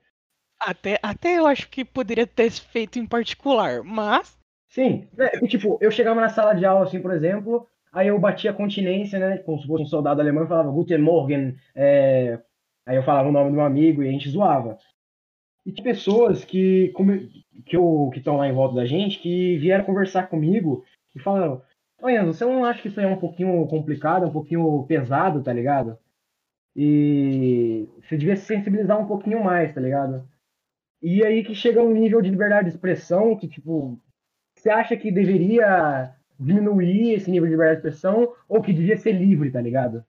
Até, 0.60 0.98
até 1.04 1.38
eu 1.38 1.46
acho 1.46 1.70
que 1.70 1.84
poderia 1.84 2.26
ter 2.26 2.50
feito 2.50 2.98
em 2.98 3.06
particular, 3.06 3.84
mas. 3.84 4.38
Sim, 4.70 5.08
é, 5.20 5.44
e, 5.44 5.48
tipo, 5.48 5.78
eu 5.82 5.92
chegava 5.92 6.22
na 6.22 6.30
sala 6.30 6.54
de 6.54 6.66
aula, 6.66 6.86
assim, 6.86 7.02
por 7.02 7.12
exemplo, 7.12 7.68
aí 7.92 8.08
eu 8.08 8.20
batia 8.20 8.52
a 8.52 8.56
continência, 8.56 9.20
né, 9.20 9.38
como 9.40 9.60
se 9.60 9.68
fosse 9.68 9.84
um 9.84 9.88
soldado 9.88 10.22
alemão, 10.22 10.46
e 10.46 10.48
falava 10.48 10.72
Guten 10.72 11.00
Morgen, 11.00 11.56
é... 11.76 12.40
aí 12.86 12.96
eu 12.96 13.04
falava 13.04 13.30
o 13.30 13.32
nome 13.32 13.50
do 13.50 13.56
meu 13.56 13.66
amigo 13.66 14.02
e 14.02 14.08
a 14.08 14.12
gente 14.12 14.30
zoava. 14.30 14.78
E 15.66 15.72
tinha 15.72 15.84
pessoas 15.84 16.44
que 16.44 16.90
como, 16.90 17.18
que 17.66 17.76
eu, 17.76 18.10
que 18.12 18.20
estão 18.20 18.38
lá 18.38 18.48
em 18.48 18.54
volta 18.54 18.76
da 18.76 18.86
gente, 18.86 19.20
que 19.20 19.58
vieram 19.58 19.86
conversar 19.86 20.28
comigo 20.28 20.84
e 21.16 21.20
falaram, 21.20 21.62
ô 22.04 22.10
Enzo, 22.10 22.34
você 22.34 22.46
não 22.46 22.66
acha 22.66 22.82
que 22.82 22.90
isso 22.90 23.00
aí 23.00 23.06
é 23.06 23.10
um 23.10 23.20
pouquinho 23.20 23.66
complicado, 23.68 24.26
um 24.26 24.32
pouquinho 24.32 24.86
pesado, 24.86 25.42
tá 25.42 25.54
ligado? 25.54 25.98
E 26.76 27.88
você 28.02 28.18
devia 28.18 28.36
se 28.36 28.46
sensibilizar 28.46 29.00
um 29.00 29.08
pouquinho 29.08 29.42
mais, 29.42 29.74
tá 29.74 29.80
ligado? 29.80 30.28
E 31.02 31.26
aí 31.26 31.44
que 31.46 31.56
chega 31.56 31.82
um 31.82 31.94
nível 31.94 32.22
de 32.22 32.30
liberdade 32.30 32.68
de 32.68 32.76
expressão 32.76 33.38
que, 33.38 33.48
tipo, 33.48 33.98
você 34.54 34.70
acha 34.70 34.98
que 34.98 35.12
deveria 35.12 36.14
diminuir 36.38 37.14
esse 37.14 37.32
nível 37.32 37.46
de 37.46 37.52
liberdade 37.52 37.82
de 37.82 37.88
expressão 37.88 38.36
ou 38.50 38.62
que 38.62 38.74
devia 38.74 38.98
ser 38.98 39.14
livre, 39.14 39.50
tá 39.50 39.62
ligado? 39.62 40.04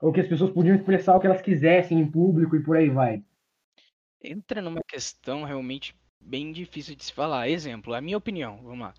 Ou 0.00 0.12
que 0.12 0.20
as 0.20 0.26
pessoas 0.26 0.50
podiam 0.50 0.74
expressar 0.74 1.16
o 1.16 1.20
que 1.20 1.26
elas 1.26 1.42
quisessem 1.42 2.00
em 2.00 2.10
público 2.10 2.56
e 2.56 2.62
por 2.62 2.76
aí 2.76 2.88
vai. 2.88 3.22
entra 4.22 4.60
numa 4.60 4.80
questão 4.88 5.44
realmente 5.44 5.94
bem 6.20 6.50
difícil 6.50 6.96
de 6.96 7.04
se 7.04 7.12
falar. 7.12 7.48
Exemplo, 7.48 7.94
a 7.94 8.00
minha 8.00 8.18
opinião, 8.18 8.60
vamos 8.62 8.80
lá. 8.80 8.94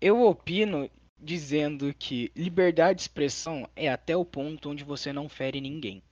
Eu 0.00 0.22
opino 0.22 0.88
dizendo 1.20 1.92
que 1.94 2.32
liberdade 2.34 2.96
de 2.96 3.02
expressão 3.02 3.68
é 3.76 3.88
até 3.88 4.16
o 4.16 4.24
ponto 4.24 4.70
onde 4.70 4.84
você 4.84 5.12
não 5.12 5.28
fere 5.28 5.60
ninguém. 5.60 6.02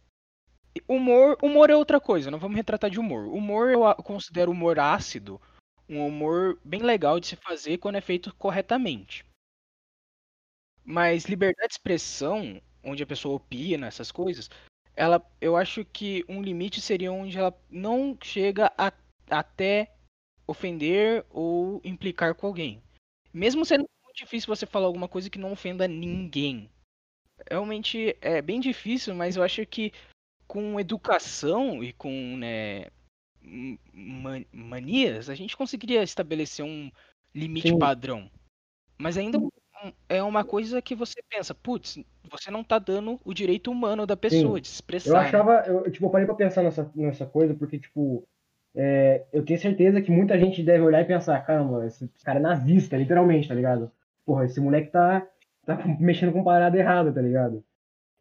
Humor, 0.87 1.37
humor 1.43 1.71
é 1.71 1.77
outra 1.77 1.99
coisa, 1.99 2.31
não 2.31 2.39
vamos 2.39 2.57
retratar 2.57 2.91
de 2.91 3.01
humor. 3.01 3.27
Humor 3.27 3.71
eu 3.71 3.95
considero 4.03 4.53
humor 4.53 4.79
ácido 4.79 5.41
um 5.89 6.07
humor 6.07 6.59
bem 6.63 6.83
legal 6.83 7.19
de 7.19 7.29
se 7.29 7.37
fazer 7.37 7.79
quando 7.79 7.97
é 7.97 8.01
feito 8.01 8.35
corretamente. 8.35 9.25
Mas 10.85 11.25
liberdade 11.25 11.69
de 11.69 11.75
expressão, 11.75 12.61
onde 12.85 13.03
a 13.03 13.07
pessoa 13.07 13.37
opina 13.37 13.87
essas 13.87 14.13
coisas, 14.13 14.51
ela, 14.95 15.25
eu 15.41 15.57
acho 15.57 15.85
que 15.85 16.25
um 16.29 16.43
limite 16.43 16.81
seria 16.81 17.13
onde 17.13 17.39
ela 17.39 17.59
não 17.71 18.17
chega 18.23 18.73
a, 18.77 18.93
até 19.31 19.95
ofender 20.47 21.25
ou 21.31 21.81
implicar 21.85 22.35
com 22.35 22.47
alguém. 22.47 22.83
Mesmo 23.33 23.65
sendo 23.65 23.89
difícil 24.19 24.55
você 24.55 24.67
falar 24.67 24.87
alguma 24.87 25.09
coisa 25.09 25.31
que 25.31 25.39
não 25.39 25.53
ofenda 25.53 25.89
ninguém. 25.89 26.69
Realmente 27.51 28.17
é 28.21 28.43
bem 28.43 28.61
difícil, 28.61 29.15
mas 29.15 29.37
eu 29.37 29.43
acho 29.43 29.65
que 29.67 29.93
com 30.47 30.81
educação 30.81 31.85
e 31.85 31.93
com 31.93 32.37
né, 32.37 32.87
manias, 34.53 35.31
a 35.31 35.35
gente 35.35 35.57
conseguiria 35.57 36.03
estabelecer 36.03 36.65
um 36.65 36.91
limite 37.35 37.69
Sim. 37.69 37.79
padrão. 37.79 38.31
Mas 38.99 39.17
ainda 39.17 39.39
é 40.09 40.23
uma 40.23 40.45
coisa 40.45 40.83
que 40.83 40.95
você 40.95 41.21
pensa, 41.29 41.55
putz, 41.55 41.99
você 42.29 42.51
não 42.51 42.65
tá 42.65 42.79
dando 42.79 43.21
o 43.25 43.33
direito 43.33 43.71
humano 43.71 44.07
da 44.07 44.17
pessoa 44.17 44.57
Sim. 44.57 44.63
de 44.63 44.69
se 44.69 44.75
expressar. 44.75 45.11
Eu 45.11 45.17
achava, 45.17 45.53
eu, 45.67 45.91
tipo, 45.91 46.11
parei 46.11 46.27
pra 46.27 46.35
pensar 46.35 46.63
nessa, 46.63 46.91
nessa 46.95 47.27
coisa, 47.27 47.55
porque, 47.55 47.79
tipo, 47.79 48.27
é, 48.75 49.25
eu 49.33 49.45
tenho 49.45 49.59
certeza 49.59 50.03
que 50.03 50.11
muita 50.11 50.39
gente 50.39 50.63
deve 50.63 50.83
olhar 50.83 51.03
e 51.03 51.07
pensar, 51.07 51.41
caramba, 51.45 51.87
esse 51.87 52.09
cara 52.25 52.39
é 52.39 52.43
nazista, 52.43 52.97
literalmente, 52.97 53.49
tá 53.49 53.55
ligado? 53.55 53.91
Porra, 54.29 54.45
esse 54.45 54.61
moleque 54.61 54.91
tá, 54.91 55.27
tá 55.65 55.83
mexendo 55.99 56.35
com 56.35 56.45
parada 56.45 56.77
errada, 56.77 57.11
tá 57.11 57.23
ligado? 57.23 57.65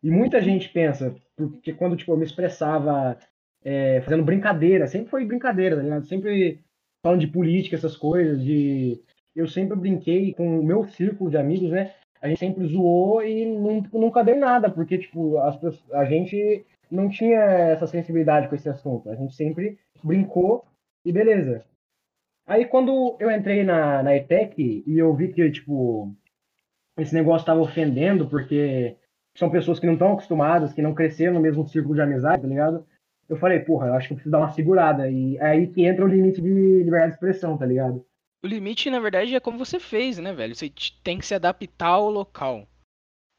E 0.01 0.09
muita 0.09 0.41
gente 0.41 0.69
pensa, 0.69 1.13
porque 1.35 1.73
quando, 1.73 1.97
tipo, 1.97 2.13
eu 2.13 2.17
me 2.17 2.23
expressava 2.23 3.17
é, 3.61 3.99
fazendo 3.99 4.23
brincadeira, 4.23 4.87
sempre 4.87 5.09
foi 5.09 5.25
brincadeira, 5.25 5.75
tá 5.75 5.81
ligado? 5.81 6.05
Sempre 6.05 6.63
falando 7.03 7.19
de 7.19 7.27
política, 7.27 7.75
essas 7.75 7.97
coisas, 7.97 8.41
de... 8.41 9.03
Eu 9.35 9.49
sempre 9.49 9.75
brinquei 9.75 10.33
com 10.33 10.61
o 10.61 10.63
meu 10.63 10.85
círculo 10.85 11.29
de 11.29 11.35
amigos, 11.35 11.71
né? 11.71 11.93
A 12.21 12.29
gente 12.29 12.39
sempre 12.39 12.65
zoou 12.67 13.21
e 13.21 13.45
nunca 13.45 14.23
deu 14.23 14.37
nada, 14.37 14.69
porque, 14.69 14.97
tipo, 14.97 15.37
as, 15.39 15.59
a 15.91 16.05
gente 16.05 16.65
não 16.89 17.09
tinha 17.09 17.41
essa 17.41 17.85
sensibilidade 17.85 18.47
com 18.47 18.55
esse 18.55 18.69
assunto. 18.69 19.09
A 19.09 19.15
gente 19.15 19.35
sempre 19.35 19.77
brincou 20.01 20.63
e 21.03 21.11
beleza. 21.11 21.65
Aí 22.47 22.65
quando 22.65 23.17
eu 23.19 23.29
entrei 23.29 23.63
na, 23.63 24.01
na 24.01 24.15
ETEC 24.15 24.83
e 24.87 24.97
eu 24.97 25.13
vi 25.13 25.33
que, 25.33 25.51
tipo, 25.51 26.15
esse 26.97 27.13
negócio 27.13 27.43
estava 27.43 27.59
ofendendo, 27.59 28.27
porque 28.27 28.95
são 29.35 29.51
pessoas 29.51 29.79
que 29.79 29.85
não 29.85 29.93
estão 29.93 30.13
acostumadas, 30.13 30.73
que 30.73 30.81
não 30.81 30.95
cresceram 30.95 31.33
no 31.33 31.41
mesmo 31.41 31.67
círculo 31.67 31.93
de 31.93 32.01
amizade, 32.01 32.41
tá 32.41 32.47
ligado? 32.47 32.87
eu 33.29 33.37
falei, 33.37 33.59
porra, 33.59 33.87
eu 33.87 33.93
acho 33.93 34.07
que 34.07 34.13
eu 34.13 34.15
preciso 34.15 34.31
dar 34.31 34.39
uma 34.39 34.51
segurada. 34.51 35.09
E 35.09 35.37
é 35.37 35.45
aí 35.45 35.67
que 35.67 35.85
entra 35.85 36.05
o 36.05 36.07
limite 36.07 36.41
de 36.41 36.49
liberdade 36.49 37.11
de 37.11 37.15
expressão, 37.15 37.57
tá 37.57 37.65
ligado? 37.65 38.05
O 38.43 38.47
limite, 38.47 38.89
na 38.89 38.99
verdade, 38.99 39.35
é 39.35 39.39
como 39.39 39.57
você 39.57 39.79
fez, 39.79 40.17
né, 40.17 40.33
velho? 40.33 40.55
Você 40.55 40.71
tem 41.03 41.17
que 41.17 41.25
se 41.25 41.35
adaptar 41.35 41.87
ao 41.87 42.09
local. 42.09 42.65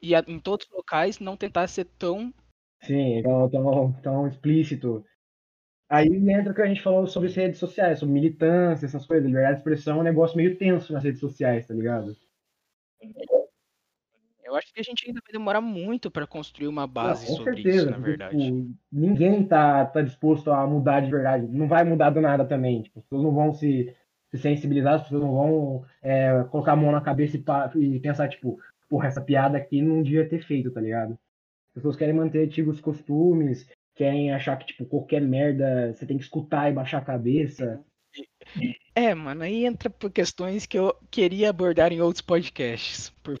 E 0.01 0.13
em 0.13 0.39
todos 0.39 0.67
os 0.67 0.73
locais 0.73 1.19
não 1.19 1.35
tentar 1.35 1.67
ser 1.67 1.85
tão. 1.97 2.33
Sim, 2.83 3.21
tão, 3.23 3.49
tão, 3.49 3.93
tão 4.03 4.27
explícito. 4.27 5.03
Aí 5.89 6.07
entra 6.07 6.51
o 6.51 6.55
que 6.55 6.61
a 6.61 6.67
gente 6.67 6.83
falou 6.83 7.07
sobre 7.07 7.29
as 7.29 7.35
redes 7.35 7.59
sociais, 7.59 7.97
sobre 7.97 8.13
militância, 8.13 8.85
essas 8.85 9.07
coisas. 9.07 9.25
Liberdade 9.25 9.55
de 9.55 9.59
expressão 9.61 9.97
é 9.97 9.99
um 10.01 10.03
negócio 10.03 10.37
meio 10.37 10.55
tenso 10.55 10.93
nas 10.93 11.03
redes 11.03 11.19
sociais, 11.19 11.65
tá 11.65 11.73
ligado? 11.73 12.15
Eu 14.43 14.55
acho 14.55 14.71
que 14.71 14.79
a 14.79 14.83
gente 14.83 15.07
ainda 15.07 15.19
vai 15.23 15.31
demorar 15.31 15.61
muito 15.61 16.11
para 16.11 16.27
construir 16.27 16.67
uma 16.67 16.85
base 16.85 17.27
Não, 17.29 17.37
sobre 17.37 17.55
certeza, 17.55 17.77
isso, 17.77 17.89
na 17.89 17.97
verdade. 17.97 18.37
Tipo, 18.37 18.71
ninguém 18.91 19.43
tá, 19.43 19.85
tá 19.85 20.01
disposto 20.03 20.51
a 20.51 20.65
mudar 20.67 21.01
de 21.01 21.09
verdade. 21.09 21.47
Não 21.47 21.67
vai 21.67 21.83
mudar 21.83 22.11
do 22.11 22.21
nada 22.21 22.45
também. 22.45 22.83
Tipo, 22.83 22.99
as 22.99 23.05
pessoas 23.05 23.23
não 23.23 23.31
vão 23.31 23.53
se, 23.53 23.95
se 24.29 24.37
sensibilizar, 24.37 24.95
as 24.95 25.03
pessoas 25.03 25.23
não 25.23 25.33
vão 25.33 25.85
é, 26.03 26.43
colocar 26.51 26.73
a 26.73 26.75
mão 26.75 26.91
na 26.91 27.01
cabeça 27.01 27.35
e, 27.37 27.95
e, 27.95 27.99
pensar, 27.99 28.27
tipo, 28.27 28.59
porra, 28.87 29.07
essa 29.07 29.21
piada 29.21 29.57
aqui 29.57 29.81
não 29.81 30.03
devia 30.03 30.27
ter 30.27 30.43
feito, 30.43 30.69
tá 30.69 30.81
ligado? 30.81 31.17
As 31.69 31.73
pessoas 31.75 31.95
querem 31.95 32.13
manter 32.13 32.45
antigos 32.45 32.79
costumes, 32.79 33.67
querem 33.99 34.31
achar 34.31 34.57
que, 34.57 34.67
tipo, 34.67 34.85
qualquer 34.85 35.21
merda 35.21 35.93
você 35.93 36.05
tem 36.05 36.17
que 36.17 36.23
escutar 36.23 36.71
e 36.71 36.73
baixar 36.73 36.99
a 36.99 37.05
cabeça. 37.05 37.83
É, 38.95 39.13
mano, 39.13 39.43
aí 39.43 39.65
entra 39.65 39.89
por 39.89 40.09
questões 40.09 40.65
que 40.65 40.79
eu 40.79 40.95
queria 41.11 41.49
abordar 41.49 41.91
em 41.91 41.99
outros 41.99 42.21
podcasts, 42.21 43.09
por 43.21 43.37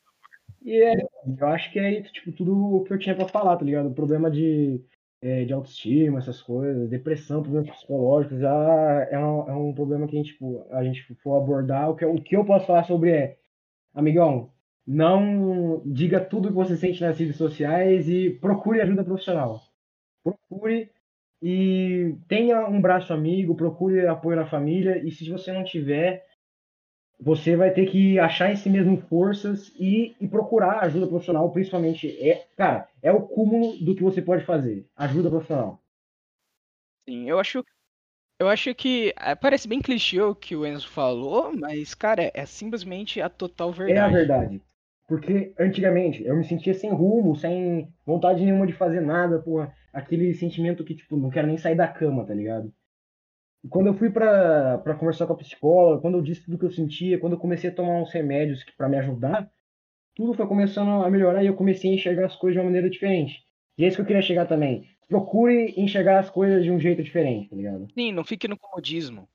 e 0.61 0.83
é, 0.83 0.93
eu 1.25 1.47
acho 1.47 1.71
que 1.71 1.79
é 1.79 2.01
tipo, 2.01 2.33
tudo 2.33 2.75
o 2.75 2.83
que 2.83 2.91
eu 2.91 2.99
tinha 2.99 3.15
pra 3.15 3.29
falar, 3.29 3.55
tá 3.55 3.63
ligado? 3.63 3.87
O 3.87 3.93
problema 3.93 4.29
de, 4.29 4.83
é, 5.21 5.45
de 5.45 5.53
autoestima, 5.53 6.19
essas 6.19 6.41
coisas, 6.41 6.89
depressão, 6.89 7.41
problemas 7.41 7.69
psicológicos, 7.69 8.39
já 8.39 9.07
é 9.09 9.17
um, 9.17 9.49
é 9.49 9.53
um 9.53 9.73
problema 9.73 10.05
que 10.05 10.17
a 10.17 10.19
gente, 10.19 10.33
tipo, 10.33 10.67
a 10.71 10.83
gente 10.83 11.15
for 11.23 11.37
abordar. 11.37 11.89
O 11.89 11.95
que, 11.95 12.05
o 12.05 12.21
que 12.21 12.35
eu 12.35 12.43
posso 12.43 12.67
falar 12.67 12.83
sobre 12.83 13.11
é, 13.11 13.37
amigão, 13.93 14.51
não 14.85 15.81
diga 15.85 16.19
tudo 16.19 16.49
que 16.49 16.53
você 16.53 16.75
sente 16.75 16.99
nas 17.01 17.17
redes 17.17 17.37
sociais 17.37 18.09
e 18.09 18.29
procure 18.29 18.81
ajuda 18.81 19.05
profissional. 19.05 19.68
Procure 20.23 20.91
e 21.41 22.15
tenha 22.27 22.67
um 22.67 22.81
braço 22.81 23.13
amigo, 23.13 23.55
procure 23.55 24.05
apoio 24.05 24.35
na 24.35 24.45
família 24.45 25.01
e 25.03 25.11
se 25.11 25.29
você 25.29 25.51
não 25.51 25.63
tiver, 25.63 26.25
você 27.19 27.55
vai 27.55 27.71
ter 27.71 27.85
que 27.85 28.17
achar 28.17 28.51
em 28.51 28.55
si 28.55 28.69
mesmo 28.69 28.97
forças 29.01 29.73
e, 29.77 30.15
e, 30.19 30.27
procurar 30.27 30.79
ajuda 30.79 31.07
profissional, 31.07 31.51
principalmente. 31.51 32.09
É, 32.21 32.47
cara, 32.55 32.87
é 33.01 33.11
o 33.11 33.21
cúmulo 33.21 33.77
do 33.83 33.95
que 33.95 34.03
você 34.03 34.21
pode 34.21 34.45
fazer. 34.45 34.85
Ajuda 34.95 35.29
profissional. 35.29 35.81
Sim, 37.07 37.29
eu 37.29 37.39
acho. 37.39 37.63
Eu 38.41 38.47
acho 38.47 38.73
que 38.73 39.13
é, 39.19 39.35
parece 39.35 39.67
bem 39.67 39.81
clichê 39.81 40.21
o 40.21 40.33
que 40.33 40.55
o 40.55 40.65
Enzo 40.65 40.87
falou, 40.87 41.53
mas, 41.53 41.93
cara, 41.93 42.23
é, 42.23 42.31
é 42.33 42.45
simplesmente 42.45 43.19
a 43.19 43.27
total 43.27 43.73
verdade. 43.73 43.99
É 43.99 44.01
a 44.01 44.07
verdade. 44.07 44.61
Porque 45.05 45.53
antigamente 45.59 46.23
eu 46.23 46.37
me 46.37 46.45
sentia 46.45 46.73
sem 46.73 46.89
rumo, 46.89 47.35
sem 47.35 47.91
vontade 48.05 48.45
nenhuma 48.45 48.65
de 48.65 48.71
fazer 48.71 49.01
nada, 49.01 49.39
porra. 49.39 49.75
Aquele 49.93 50.33
sentimento 50.33 50.83
que, 50.83 50.95
tipo, 50.95 51.17
não 51.17 51.29
quero 51.29 51.47
nem 51.47 51.57
sair 51.57 51.75
da 51.75 51.87
cama, 51.87 52.25
tá 52.25 52.33
ligado? 52.33 52.73
quando 53.67 53.87
eu 53.87 53.93
fui 53.93 54.09
para 54.09 54.95
conversar 54.97 55.27
com 55.27 55.33
a 55.33 55.37
psicóloga, 55.37 56.01
quando 56.01 56.17
eu 56.17 56.21
disse 56.21 56.45
tudo 56.45 56.57
que 56.57 56.65
eu 56.65 56.71
sentia, 56.71 57.19
quando 57.19 57.33
eu 57.33 57.39
comecei 57.39 57.69
a 57.69 57.73
tomar 57.73 58.01
uns 58.01 58.11
remédios 58.13 58.63
para 58.77 58.87
me 58.87 58.97
ajudar, 58.97 59.51
tudo 60.15 60.33
foi 60.33 60.47
começando 60.47 61.03
a 61.03 61.09
melhorar 61.09 61.43
e 61.43 61.47
eu 61.47 61.55
comecei 61.55 61.91
a 61.91 61.95
enxergar 61.95 62.27
as 62.27 62.35
coisas 62.35 62.53
de 62.53 62.59
uma 62.59 62.65
maneira 62.65 62.89
diferente. 62.89 63.43
E 63.77 63.83
é 63.83 63.87
isso 63.87 63.97
que 63.97 64.01
eu 64.01 64.05
queria 64.05 64.21
chegar 64.21 64.45
também. 64.45 64.87
Procure 65.07 65.73
enxergar 65.75 66.19
as 66.19 66.29
coisas 66.29 66.63
de 66.63 66.71
um 66.71 66.79
jeito 66.79 67.03
diferente, 67.03 67.49
tá 67.49 67.55
ligado? 67.55 67.87
Sim, 67.93 68.11
não 68.11 68.23
fique 68.23 68.47
no 68.47 68.57
comodismo. 68.57 69.27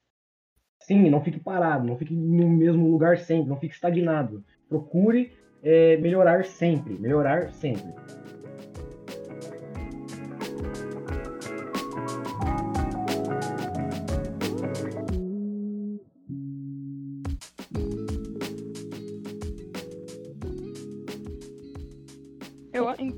Sim, 0.80 1.10
não 1.10 1.22
fique 1.22 1.40
parado, 1.40 1.86
não 1.86 1.96
fique 1.96 2.14
no 2.14 2.48
mesmo 2.48 2.90
lugar 2.90 3.18
sempre, 3.18 3.48
não 3.48 3.58
fique 3.58 3.74
estagnado. 3.74 4.44
Procure 4.68 5.32
é, 5.62 5.96
melhorar 5.96 6.44
sempre, 6.44 6.94
melhorar 6.94 7.50
sempre. 7.52 7.92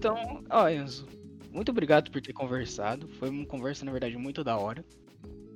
Então, 0.07 0.45
ó, 0.51 0.69
Enzo, 0.69 1.05
muito 1.51 1.71
obrigado 1.71 2.12
por 2.12 2.21
ter 2.21 2.33
conversado. 2.33 3.09
Foi 3.09 3.29
uma 3.29 3.45
conversa, 3.45 3.85
na 3.85 3.90
verdade, 3.90 4.16
muito 4.16 4.45
da 4.45 4.57
hora. 4.57 4.85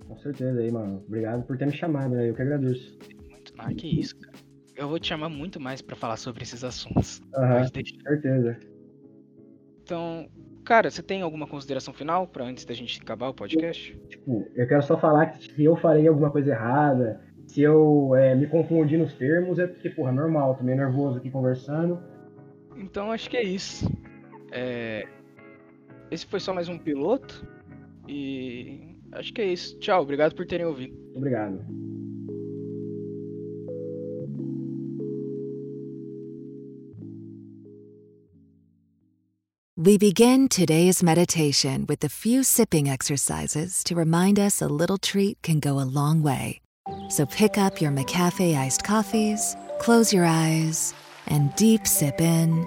Com 0.09 0.17
certeza 0.17 0.59
aí, 0.59 0.73
mano. 0.73 1.05
Obrigado 1.07 1.45
por 1.47 1.57
ter 1.57 1.67
me 1.67 1.73
chamado, 1.73 2.17
né? 2.17 2.29
Eu 2.29 2.35
que 2.35 2.43
agradeço. 2.43 2.99
Muito, 3.31 3.53
ah, 3.59 3.73
que 3.73 4.01
isso, 4.01 4.19
cara. 4.19 4.37
Eu 4.75 4.89
vou 4.89 4.99
te 4.99 5.07
chamar 5.07 5.29
muito 5.29 5.61
mais 5.61 5.81
para 5.81 5.95
falar 5.95 6.17
sobre 6.17 6.43
esses 6.43 6.65
assuntos. 6.65 7.23
Aham, 7.37 7.63
com 7.63 8.03
certeza. 8.03 8.59
Então, 9.83 10.29
cara, 10.65 10.91
você 10.91 11.03
tem 11.03 11.23
alguma 11.23 11.47
consideração 11.47 11.95
final 11.95 12.27
para 12.27 12.45
antes 12.45 12.65
da 12.65 12.75
gente 12.75 13.01
acabar 13.01 13.29
o 13.29 13.35
podcast? 13.35 13.97
Tipo, 14.09 14.49
eu 14.57 14.67
quero 14.67 14.83
só 14.83 14.99
falar 14.99 15.27
que 15.27 15.53
se 15.53 15.63
eu 15.63 15.77
farei 15.77 16.09
alguma 16.09 16.31
coisa 16.31 16.51
errada, 16.51 17.21
se 17.47 17.61
eu 17.61 18.17
é, 18.17 18.35
me 18.35 18.49
confundir 18.49 18.99
nos 18.99 19.13
termos, 19.13 19.61
é 19.61 19.67
porque, 19.69 19.91
porra, 19.91 20.11
normal, 20.11 20.57
tô 20.57 20.65
meio 20.65 20.79
nervoso 20.79 21.19
aqui 21.19 21.31
conversando. 21.31 22.03
Então 22.77 23.13
acho 23.13 23.31
que 23.31 23.37
é 23.37 23.45
isso. 23.45 23.87
É... 24.53 25.07
Esse 26.11 26.27
foi 26.27 26.41
só 26.41 26.53
mais 26.53 26.69
um 26.69 26.79
piloto. 26.79 27.47
E 28.09 28.97
acho 29.13 29.33
que 29.33 29.41
é 29.41 29.53
isso. 29.53 29.79
Tchau, 29.79 30.03
obrigado 30.03 30.35
por 30.35 30.47
terem 30.47 30.67
ouvido. 30.67 30.97
Obrigado. 31.15 31.65
We 39.83 39.97
begin 39.97 40.49
today's 40.49 41.03
meditation 41.03 41.87
with 41.89 42.05
a 42.05 42.11
few 42.11 42.43
sipping 42.43 42.91
exercises 42.91 43.83
to 43.85 43.95
remind 43.95 44.39
us 44.39 44.61
a 44.61 44.69
little 44.69 44.99
treat 44.99 45.41
can 45.41 45.59
go 45.59 45.81
a 45.81 45.89
long 45.89 46.23
way. 46.23 46.61
So 47.09 47.25
pick 47.25 47.57
up 47.57 47.81
your 47.81 47.91
McCafe 47.91 48.55
iced 48.59 48.85
coffees, 48.85 49.57
close 49.79 50.13
your 50.13 50.27
eyes, 50.27 50.93
and 51.29 51.55
deep 51.57 51.87
sip 51.87 52.21
in. 52.21 52.67